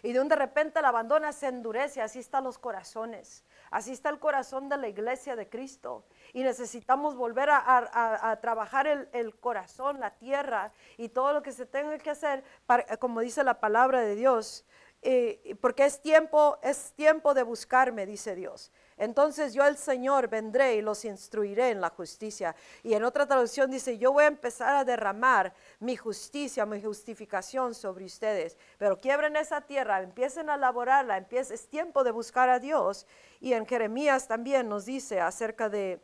y 0.02 0.14
de 0.14 0.20
un 0.22 0.28
de 0.28 0.36
repente 0.36 0.82
la 0.82 0.90
abandona, 0.90 1.34
se 1.34 1.48
endurece. 1.48 2.02
Así 2.02 2.20
están 2.20 2.44
los 2.44 2.58
corazones. 2.58 3.44
Así 3.72 3.92
está 3.92 4.10
el 4.10 4.20
corazón 4.20 4.70
de 4.70 4.78
la 4.78 4.88
iglesia 4.88 5.36
de 5.36 5.50
Cristo. 5.50 6.06
Y 6.34 6.44
necesitamos 6.44 7.16
volver 7.16 7.50
a, 7.52 8.38
trabajar 8.42 8.88
el, 8.88 9.36
corazón, 9.40 10.00
la 10.00 10.12
tierra 10.12 10.72
y 10.98 11.10
todo 11.10 11.34
lo 11.34 11.42
que 11.42 11.52
se 11.52 11.66
tenga 11.66 11.98
que 11.98 12.10
hacer, 12.10 12.44
como 13.00 13.22
dice 13.22 13.44
la 13.44 13.60
palabra 13.60 14.02
de 14.02 14.16
Dios, 14.16 14.66
porque 15.62 15.86
es 15.86 16.02
tiempo, 16.02 16.58
es 16.62 16.94
tiempo 16.94 17.34
de 17.34 17.44
buscarme, 17.44 18.06
dice 18.06 18.36
Dios. 18.36 18.72
Entonces 19.00 19.54
yo 19.54 19.66
el 19.66 19.78
Señor 19.78 20.28
vendré 20.28 20.76
y 20.76 20.82
los 20.82 21.06
instruiré 21.06 21.70
en 21.70 21.80
la 21.80 21.90
justicia. 21.90 22.54
Y 22.84 22.94
en 22.94 23.06
otra 23.06 23.26
traducción 23.26 23.72
dice, 23.72 23.98
yo 23.98 24.12
voy 24.12 24.26
a 24.26 24.28
empezar 24.28 24.76
a 24.76 24.84
derramar 24.84 25.54
mi 25.80 25.96
justicia, 25.96 26.66
mi 26.66 26.82
justificación 26.82 27.74
sobre 27.74 28.04
ustedes. 28.04 28.58
Pero 28.78 29.00
quiebren 29.00 29.38
esa 29.38 29.62
tierra, 29.62 30.02
empiecen 30.02 30.50
a 30.50 30.58
laborarla, 30.58 31.18
empiecen, 31.18 31.56
es 31.56 31.68
tiempo 31.70 32.04
de 32.04 32.12
buscar 32.12 32.50
a 32.50 32.60
Dios. 32.60 33.08
Y 33.40 33.54
en 33.54 33.66
Jeremías 33.66 34.28
también 34.28 34.68
nos 34.68 34.86
dice 34.86 35.22
acerca 35.22 35.70
de, 35.70 36.02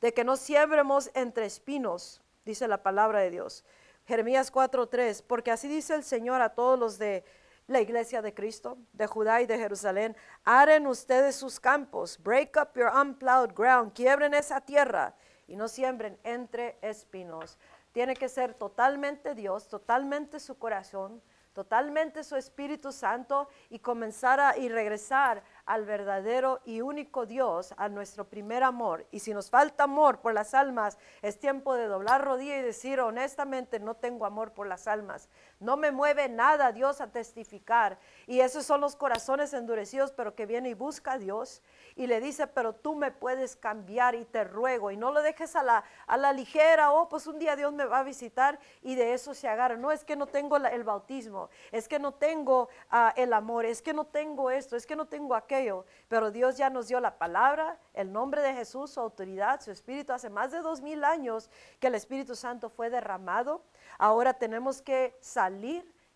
de 0.00 0.14
que 0.14 0.24
no 0.24 0.36
siembremos 0.36 1.10
entre 1.12 1.44
espinos, 1.44 2.22
dice 2.46 2.66
la 2.68 2.82
palabra 2.82 3.20
de 3.20 3.30
Dios. 3.30 3.64
Jeremías 4.06 4.50
4:3, 4.50 5.22
porque 5.26 5.50
así 5.50 5.68
dice 5.68 5.94
el 5.94 6.04
Señor 6.04 6.40
a 6.40 6.54
todos 6.54 6.78
los 6.78 6.98
de 6.98 7.22
la 7.72 7.80
iglesia 7.80 8.22
de 8.22 8.34
Cristo, 8.34 8.78
de 8.92 9.06
Judá 9.06 9.40
y 9.40 9.46
de 9.46 9.58
Jerusalén, 9.58 10.16
aren 10.44 10.86
ustedes 10.86 11.36
sus 11.36 11.58
campos, 11.58 12.18
break 12.22 12.56
up 12.56 12.70
your 12.74 12.90
unplowed 12.94 13.54
ground, 13.54 13.92
quiebren 13.92 14.34
esa 14.34 14.60
tierra 14.60 15.14
y 15.46 15.56
no 15.56 15.68
siembren 15.68 16.18
entre 16.22 16.78
espinos. 16.82 17.58
Tiene 17.92 18.14
que 18.14 18.28
ser 18.28 18.54
totalmente 18.54 19.34
Dios, 19.34 19.68
totalmente 19.68 20.40
su 20.40 20.58
corazón, 20.58 21.22
totalmente 21.52 22.24
su 22.24 22.36
Espíritu 22.36 22.92
Santo 22.92 23.48
y 23.68 23.78
comenzar 23.78 24.40
a 24.40 24.56
y 24.56 24.68
regresar 24.68 25.42
al 25.66 25.84
verdadero 25.84 26.60
y 26.64 26.80
único 26.80 27.26
Dios, 27.26 27.74
a 27.76 27.88
nuestro 27.88 28.28
primer 28.28 28.62
amor. 28.62 29.06
Y 29.10 29.20
si 29.20 29.32
nos 29.34 29.50
falta 29.50 29.84
amor 29.84 30.20
por 30.20 30.34
las 30.34 30.54
almas, 30.54 30.98
es 31.20 31.38
tiempo 31.38 31.74
de 31.74 31.86
doblar 31.86 32.24
rodilla 32.24 32.58
y 32.58 32.62
decir 32.62 33.00
honestamente, 33.00 33.78
no 33.78 33.94
tengo 33.94 34.26
amor 34.26 34.52
por 34.52 34.66
las 34.66 34.88
almas. 34.88 35.28
No 35.62 35.76
me 35.76 35.92
mueve 35.92 36.28
nada 36.28 36.72
Dios 36.72 37.00
a 37.00 37.10
testificar. 37.10 37.98
Y 38.26 38.40
esos 38.40 38.66
son 38.66 38.80
los 38.80 38.96
corazones 38.96 39.52
endurecidos, 39.52 40.12
pero 40.12 40.34
que 40.34 40.46
viene 40.46 40.70
y 40.70 40.74
busca 40.74 41.12
a 41.12 41.18
Dios 41.18 41.62
y 41.96 42.06
le 42.06 42.20
dice, 42.20 42.46
pero 42.46 42.74
tú 42.74 42.94
me 42.94 43.10
puedes 43.10 43.56
cambiar 43.56 44.14
y 44.14 44.24
te 44.24 44.44
ruego. 44.44 44.90
Y 44.90 44.96
no 44.96 45.12
lo 45.12 45.22
dejes 45.22 45.56
a 45.56 45.62
la, 45.62 45.84
a 46.06 46.16
la 46.16 46.32
ligera, 46.32 46.92
oh, 46.92 47.08
pues 47.08 47.26
un 47.26 47.38
día 47.38 47.56
Dios 47.56 47.72
me 47.72 47.84
va 47.84 48.00
a 48.00 48.02
visitar 48.02 48.58
y 48.82 48.94
de 48.94 49.14
eso 49.14 49.34
se 49.34 49.48
agarra. 49.48 49.76
No 49.76 49.90
es 49.90 50.04
que 50.04 50.16
no 50.16 50.26
tengo 50.26 50.56
el 50.56 50.84
bautismo, 50.84 51.48
es 51.70 51.88
que 51.88 51.98
no 51.98 52.12
tengo 52.12 52.68
uh, 52.92 53.10
el 53.16 53.32
amor, 53.32 53.64
es 53.64 53.80
que 53.80 53.94
no 53.94 54.04
tengo 54.04 54.50
esto, 54.50 54.76
es 54.76 54.86
que 54.86 54.96
no 54.96 55.06
tengo 55.06 55.34
aquello 55.34 55.62
pero 56.08 56.30
Dios 56.30 56.56
ya 56.56 56.70
nos 56.70 56.88
dio 56.88 57.00
la 57.00 57.18
palabra, 57.18 57.78
el 57.94 58.12
nombre 58.12 58.42
de 58.42 58.52
Jesús, 58.54 58.90
su 58.90 59.00
autoridad, 59.00 59.60
su 59.60 59.70
espíritu. 59.70 60.12
Hace 60.12 60.30
más 60.30 60.50
de 60.50 60.60
dos 60.60 60.80
mil 60.80 61.04
años 61.04 61.50
que 61.80 61.86
el 61.86 61.94
Espíritu 61.94 62.34
Santo 62.34 62.68
fue 62.68 62.90
derramado. 62.90 63.62
Ahora 63.98 64.34
tenemos 64.34 64.82
que 64.82 65.16
salir 65.20 65.51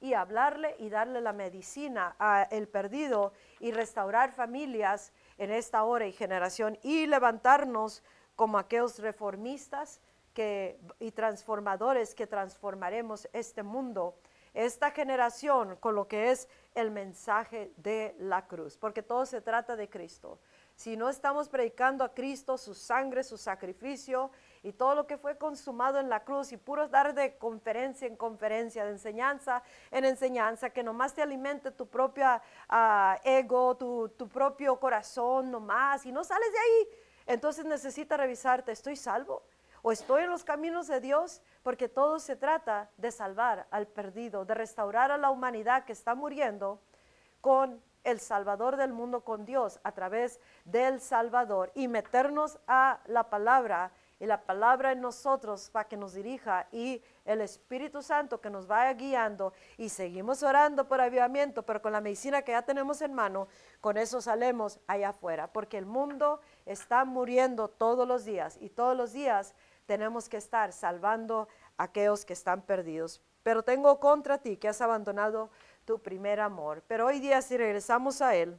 y 0.00 0.14
hablarle 0.14 0.76
y 0.78 0.88
darle 0.88 1.20
la 1.20 1.32
medicina 1.32 2.14
al 2.18 2.68
perdido 2.68 3.32
y 3.60 3.72
restaurar 3.72 4.32
familias 4.32 5.12
en 5.38 5.50
esta 5.50 5.84
hora 5.84 6.06
y 6.06 6.12
generación 6.12 6.78
y 6.82 7.06
levantarnos 7.06 8.02
como 8.34 8.58
aquellos 8.58 8.98
reformistas 8.98 10.00
que, 10.34 10.78
y 11.00 11.12
transformadores 11.12 12.14
que 12.14 12.26
transformaremos 12.26 13.28
este 13.32 13.62
mundo 13.62 14.14
esta 14.56 14.90
generación 14.90 15.76
con 15.76 15.94
lo 15.94 16.08
que 16.08 16.30
es 16.30 16.48
el 16.74 16.90
mensaje 16.90 17.72
de 17.76 18.16
la 18.18 18.46
cruz, 18.46 18.78
porque 18.78 19.02
todo 19.02 19.26
se 19.26 19.42
trata 19.42 19.76
de 19.76 19.90
Cristo. 19.90 20.40
Si 20.74 20.96
no 20.96 21.10
estamos 21.10 21.50
predicando 21.50 22.02
a 22.02 22.14
Cristo, 22.14 22.56
su 22.56 22.74
sangre, 22.74 23.22
su 23.22 23.36
sacrificio 23.36 24.30
y 24.66 24.72
todo 24.72 24.96
lo 24.96 25.06
que 25.06 25.16
fue 25.16 25.38
consumado 25.38 26.00
en 26.00 26.08
la 26.08 26.24
cruz 26.24 26.50
y 26.50 26.56
puro 26.56 26.88
dar 26.88 27.14
de 27.14 27.38
conferencia 27.38 28.08
en 28.08 28.16
conferencia, 28.16 28.84
de 28.84 28.90
enseñanza 28.90 29.62
en 29.92 30.04
enseñanza, 30.04 30.70
que 30.70 30.82
nomás 30.82 31.14
te 31.14 31.22
alimente 31.22 31.70
tu 31.70 31.86
propio 31.86 32.26
ah, 32.68 33.18
ego, 33.22 33.76
tu, 33.76 34.08
tu 34.10 34.28
propio 34.28 34.80
corazón 34.80 35.52
nomás 35.52 36.04
y 36.04 36.10
no 36.10 36.24
sales 36.24 36.50
de 36.50 36.58
ahí, 36.58 36.88
entonces 37.26 37.64
necesitas 37.64 38.18
revisarte, 38.18 38.72
¿estoy 38.72 38.96
salvo? 38.96 39.44
o 39.82 39.92
estoy 39.92 40.24
en 40.24 40.30
los 40.30 40.42
caminos 40.42 40.88
de 40.88 41.00
Dios, 41.00 41.42
porque 41.62 41.88
todo 41.88 42.18
se 42.18 42.34
trata 42.34 42.90
de 42.96 43.12
salvar 43.12 43.68
al 43.70 43.86
perdido, 43.86 44.44
de 44.44 44.54
restaurar 44.54 45.12
a 45.12 45.16
la 45.16 45.30
humanidad 45.30 45.84
que 45.84 45.92
está 45.92 46.16
muriendo 46.16 46.80
con 47.40 47.80
el 48.02 48.18
Salvador 48.18 48.76
del 48.76 48.92
mundo, 48.92 49.22
con 49.22 49.44
Dios, 49.44 49.78
a 49.84 49.92
través 49.92 50.40
del 50.64 51.00
Salvador, 51.00 51.70
y 51.76 51.86
meternos 51.86 52.58
a 52.66 52.98
la 53.06 53.30
palabra 53.30 53.92
y 54.18 54.26
la 54.26 54.40
palabra 54.40 54.92
en 54.92 55.00
nosotros 55.00 55.68
para 55.70 55.88
que 55.88 55.96
nos 55.96 56.14
dirija 56.14 56.66
y 56.72 57.02
el 57.24 57.40
Espíritu 57.40 58.02
Santo 58.02 58.40
que 58.40 58.50
nos 58.50 58.66
vaya 58.66 58.94
guiando 58.94 59.52
y 59.76 59.88
seguimos 59.88 60.42
orando 60.42 60.88
por 60.88 61.00
avivamiento, 61.00 61.64
pero 61.64 61.82
con 61.82 61.92
la 61.92 62.00
medicina 62.00 62.42
que 62.42 62.52
ya 62.52 62.62
tenemos 62.62 63.02
en 63.02 63.12
mano, 63.12 63.48
con 63.80 63.96
eso 63.96 64.20
salemos 64.20 64.78
allá 64.86 65.10
afuera, 65.10 65.52
porque 65.52 65.78
el 65.78 65.86
mundo 65.86 66.40
está 66.64 67.04
muriendo 67.04 67.68
todos 67.68 68.08
los 68.08 68.24
días 68.24 68.56
y 68.60 68.70
todos 68.70 68.96
los 68.96 69.12
días 69.12 69.54
tenemos 69.86 70.28
que 70.28 70.38
estar 70.38 70.72
salvando 70.72 71.48
a 71.76 71.84
aquellos 71.84 72.24
que 72.24 72.32
están 72.32 72.62
perdidos. 72.62 73.20
Pero 73.42 73.62
tengo 73.62 74.00
contra 74.00 74.38
ti 74.38 74.56
que 74.56 74.68
has 74.68 74.80
abandonado 74.80 75.50
tu 75.84 76.00
primer 76.00 76.40
amor. 76.40 76.82
Pero 76.88 77.06
hoy 77.06 77.20
día 77.20 77.40
si 77.42 77.56
regresamos 77.56 78.20
a 78.20 78.34
Él, 78.34 78.58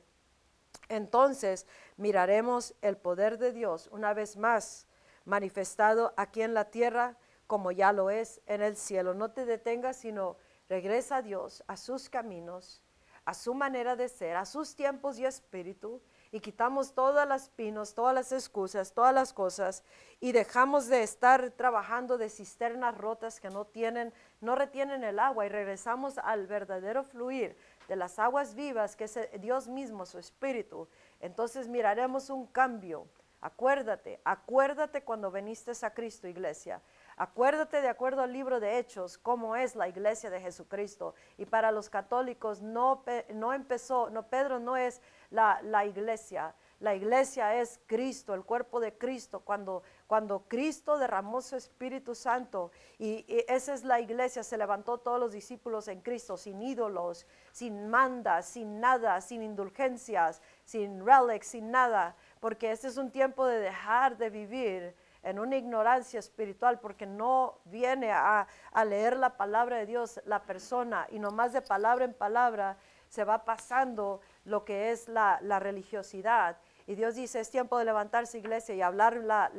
entonces 0.88 1.66
miraremos 1.98 2.74
el 2.82 2.96
poder 2.96 3.38
de 3.38 3.52
Dios 3.52 3.90
una 3.92 4.14
vez 4.14 4.38
más 4.38 4.87
manifestado 5.28 6.14
aquí 6.16 6.42
en 6.42 6.54
la 6.54 6.72
tierra 6.72 7.18
como 7.48 7.72
ya 7.72 7.92
lo 7.92 8.10
es 8.10 8.42
en 8.46 8.62
el 8.62 8.78
cielo. 8.78 9.14
No 9.14 9.32
te 9.32 9.46
detengas, 9.46 9.98
sino 9.98 10.38
regresa 10.70 11.18
a 11.18 11.22
Dios, 11.22 11.64
a 11.68 11.78
sus 11.78 12.10
caminos, 12.10 12.82
a 13.26 13.34
su 13.34 13.54
manera 13.54 13.98
de 13.98 14.08
ser, 14.08 14.38
a 14.38 14.46
sus 14.46 14.76
tiempos 14.76 15.20
y 15.20 15.26
espíritu, 15.26 16.02
y 16.32 16.40
quitamos 16.40 16.94
todas 16.94 17.28
las 17.28 17.50
pinos, 17.50 17.94
todas 17.94 18.16
las 18.16 18.32
excusas, 18.32 18.94
todas 18.94 19.14
las 19.14 19.34
cosas, 19.34 19.84
y 20.22 20.32
dejamos 20.32 20.88
de 20.88 21.04
estar 21.04 21.52
trabajando 21.52 22.18
de 22.18 22.30
cisternas 22.30 22.98
rotas 22.98 23.40
que 23.40 23.50
no 23.50 23.66
tienen, 23.66 24.14
no 24.40 24.56
retienen 24.56 25.04
el 25.04 25.20
agua, 25.20 25.46
y 25.46 25.50
regresamos 25.50 26.18
al 26.18 26.48
verdadero 26.48 27.04
fluir 27.04 27.58
de 27.90 27.98
las 27.98 28.18
aguas 28.18 28.56
vivas, 28.56 28.96
que 28.96 29.06
es 29.06 29.20
Dios 29.40 29.68
mismo, 29.68 30.06
su 30.06 30.20
espíritu. 30.20 30.88
Entonces 31.20 31.68
miraremos 31.68 32.30
un 32.30 32.46
cambio 32.48 33.08
Acuérdate, 33.40 34.20
acuérdate 34.24 35.04
cuando 35.04 35.30
viniste 35.30 35.72
a 35.84 35.94
Cristo, 35.94 36.28
iglesia. 36.28 36.82
Acuérdate 37.18 37.82
de 37.82 37.88
acuerdo 37.88 38.24
al 38.24 38.34
libro 38.34 38.60
de 38.60 38.80
Hechos, 38.80 39.18
cómo 39.20 39.56
es 39.56 39.76
la 39.76 39.88
iglesia 39.88 40.32
de 40.32 40.42
Jesucristo. 40.42 41.14
Y 41.38 41.46
para 41.46 41.72
los 41.72 41.90
católicos 41.90 42.62
no, 42.64 43.04
no 43.34 43.54
empezó, 43.54 44.10
no, 44.10 44.28
Pedro 44.28 44.60
no 44.60 44.76
es 44.76 45.02
la, 45.30 45.60
la, 45.62 45.86
iglesia. 45.86 46.56
La 46.80 46.96
iglesia 46.96 47.60
es 47.60 47.80
Cristo, 47.86 48.34
el 48.34 48.44
cuerpo 48.44 48.80
de 48.80 48.98
Cristo. 48.98 49.40
Cuando, 49.42 49.84
cuando 50.08 50.46
Cristo 50.48 50.98
derramó 50.98 51.42
su 51.42 51.56
Espíritu 51.56 52.16
Santo 52.16 52.72
y, 52.98 53.26
y, 53.28 53.46
esa 53.48 53.76
es 53.76 53.84
la 53.84 54.00
iglesia, 54.00 54.44
se 54.44 54.58
levantó 54.58 54.98
todos 54.98 55.20
los 55.20 55.32
discípulos 55.32 55.88
en 55.88 56.02
Cristo, 56.02 56.38
sin 56.38 56.62
ídolos, 56.62 57.28
sin 57.52 57.88
mandas, 57.88 58.48
sin 58.48 58.80
nada, 58.80 59.22
sin 59.22 59.44
indulgencias, 59.44 60.42
sin 60.66 61.06
relics, 61.06 61.48
sin 61.48 61.70
nada 61.72 62.16
porque 62.40 62.72
este 62.72 62.88
es 62.88 62.98
un 62.98 63.12
tiempo 63.12 63.46
de 63.46 63.60
dejar 63.60 64.18
de 64.18 64.30
vivir 64.30 64.96
en 65.24 65.40
una 65.40 65.58
ignorancia 65.58 66.20
espiritual, 66.20 66.80
porque 66.80 67.06
no 67.06 67.60
viene 67.66 68.12
a, 68.12 68.48
leer 68.86 69.18
la 69.18 69.36
palabra 69.36 69.78
de 69.78 69.86
Dios 69.86 70.22
la 70.26 70.44
persona 70.44 71.08
y 71.10 71.20
nomás 71.20 71.52
de 71.54 71.62
palabra 71.62 72.06
en 72.06 72.14
palabra 72.14 72.78
se 73.10 73.24
va 73.24 73.44
pasando 73.44 74.22
lo 74.46 74.64
que 74.64 74.92
es 74.92 75.10
la, 75.10 75.40
religiosidad. 75.60 76.58
Y 76.86 76.96
Dios 76.96 77.16
dice, 77.16 77.40
es 77.40 77.50
tiempo 77.50 77.78
de 77.78 77.86
levantarse 77.86 78.38
iglesia 78.38 78.76
y 78.76 78.82
hablar 78.82 79.18
la, 79.18 79.52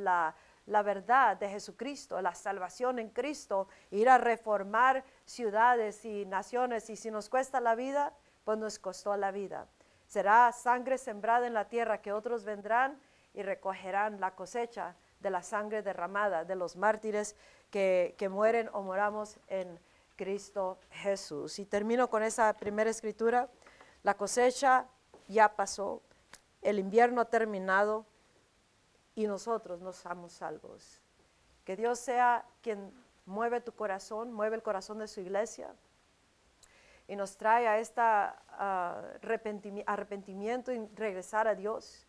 la 0.67 0.83
verdad 0.83 1.37
de 1.37 1.49
Jesucristo, 1.49 2.21
la 2.23 2.35
salvación 2.35 2.99
en 2.99 3.11
Cristo, 3.11 3.69
ir 3.91 4.09
a 4.09 4.19
reformar 4.19 5.05
ciudades 5.25 6.05
y 6.05 6.25
naciones. 6.25 6.89
Y 6.89 6.97
si 6.97 7.11
nos 7.11 7.29
cuesta 7.29 7.61
la 7.61 7.75
vida, 7.75 8.15
pues 8.45 8.59
nos 8.59 8.79
costó 8.79 9.17
la 9.17 9.31
vida. 9.31 9.67
Será 10.09 10.51
sangre 10.53 10.97
sembrada 10.97 11.47
en 11.47 11.53
la 11.53 11.69
tierra 11.69 12.01
que 12.01 12.15
otros 12.15 12.43
vendrán 12.43 12.99
y 13.35 13.43
recogerán 13.43 14.21
la 14.21 14.35
cosecha 14.35 14.97
de 15.21 15.29
la 15.29 15.43
sangre 15.43 15.83
derramada 15.83 16.47
de 16.47 16.57
los 16.57 16.77
mártires 16.77 17.37
que, 17.71 18.29
mueren 18.31 18.71
o 18.73 18.81
moramos 18.81 19.39
en 19.49 19.79
Cristo 20.17 20.79
Jesús. 20.91 21.59
Y 21.59 21.67
termino 21.67 22.09
con 22.09 22.23
esa 22.23 22.55
primera 22.55 22.89
escritura. 22.89 23.51
La 24.03 24.15
cosecha 24.15 24.87
ya 25.29 25.55
pasó, 25.55 26.01
el 26.63 26.79
invierno 26.79 27.21
ha 27.21 27.27
terminado 27.27 28.07
y 29.15 29.27
nosotros 29.27 29.83
nos 29.83 29.97
somos 29.97 30.33
salvos. 30.33 31.03
Que 31.67 31.77
Dios 31.77 31.99
sea 31.99 32.47
quien 32.63 32.95
mueve 33.27 33.61
tu 33.61 33.73
corazón, 33.73 34.33
mueve 34.33 34.57
el 34.57 34.63
corazón 34.63 35.01
de 35.01 35.07
su 35.07 35.21
iglesia 35.21 35.75
y 37.09 37.17
nos 37.17 37.37
trae 37.37 37.67
a 37.67 37.79
este 37.79 38.01
arrepentimiento 39.87 40.71
y 40.73 40.87
regresar 40.95 41.49
a 41.49 41.55
Dios 41.55 42.07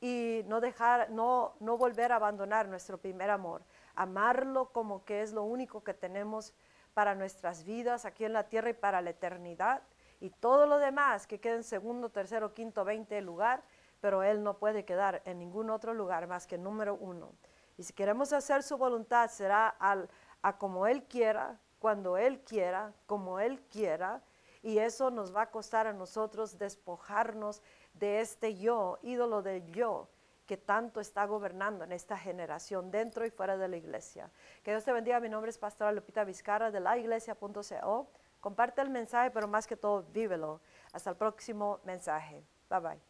y 0.00 0.42
no 0.46 0.60
dejar, 0.62 1.10
no, 1.10 1.54
no 1.60 1.76
volver 1.76 2.10
a 2.10 2.16
abandonar 2.16 2.66
nuestro 2.66 2.96
primer 2.98 3.28
amor, 3.30 3.62
amarlo 3.94 4.72
como 4.72 5.04
que 5.04 5.20
es 5.20 5.32
lo 5.32 5.44
único 5.44 5.84
que 5.84 5.92
tenemos 5.92 6.54
para 6.94 7.14
nuestras 7.14 7.64
vidas 7.64 8.06
aquí 8.06 8.24
en 8.24 8.32
la 8.32 8.48
tierra 8.48 8.70
y 8.70 8.74
para 8.74 9.02
la 9.02 9.10
eternidad 9.10 9.82
y 10.20 10.30
todo 10.30 10.66
lo 10.66 10.78
demás 10.78 11.26
que 11.26 11.38
quede 11.38 11.56
en 11.56 11.64
segundo, 11.64 12.08
tercero, 12.08 12.54
quinto, 12.54 12.84
veinte 12.84 13.20
lugar, 13.20 13.62
pero 14.00 14.22
Él 14.22 14.42
no 14.42 14.58
puede 14.58 14.86
quedar 14.86 15.20
en 15.26 15.38
ningún 15.38 15.68
otro 15.68 15.92
lugar 15.92 16.26
más 16.26 16.46
que 16.46 16.56
número 16.56 16.94
uno. 16.94 17.32
Y 17.76 17.82
si 17.82 17.92
queremos 17.92 18.32
hacer 18.32 18.62
su 18.62 18.78
voluntad 18.78 19.30
será 19.30 19.68
al, 19.68 20.08
a 20.40 20.56
como 20.56 20.86
Él 20.86 21.04
quiera, 21.04 21.58
cuando 21.78 22.16
Él 22.16 22.40
quiera, 22.40 22.92
como 23.06 23.40
Él 23.40 23.60
quiera, 23.70 24.22
y 24.62 24.78
eso 24.78 25.10
nos 25.10 25.34
va 25.34 25.42
a 25.42 25.50
costar 25.50 25.86
a 25.86 25.92
nosotros 25.92 26.58
despojarnos 26.58 27.62
de 27.94 28.20
este 28.20 28.56
yo, 28.56 28.98
ídolo 29.02 29.42
del 29.42 29.66
yo, 29.72 30.08
que 30.46 30.56
tanto 30.56 31.00
está 31.00 31.26
gobernando 31.26 31.84
en 31.84 31.92
esta 31.92 32.18
generación, 32.18 32.90
dentro 32.90 33.24
y 33.24 33.30
fuera 33.30 33.56
de 33.56 33.68
la 33.68 33.76
iglesia. 33.76 34.30
Que 34.62 34.72
Dios 34.72 34.84
te 34.84 34.92
bendiga. 34.92 35.20
Mi 35.20 35.28
nombre 35.28 35.50
es 35.50 35.58
Pastora 35.58 35.92
Lupita 35.92 36.24
Vizcarra 36.24 36.70
de 36.70 36.80
la 36.80 36.98
iglesia.co. 36.98 38.10
Comparte 38.40 38.80
el 38.80 38.90
mensaje, 38.90 39.30
pero 39.30 39.46
más 39.46 39.66
que 39.66 39.76
todo, 39.76 40.02
vívelo. 40.12 40.60
Hasta 40.92 41.10
el 41.10 41.16
próximo 41.16 41.78
mensaje. 41.84 42.42
Bye 42.68 42.80
bye. 42.80 43.09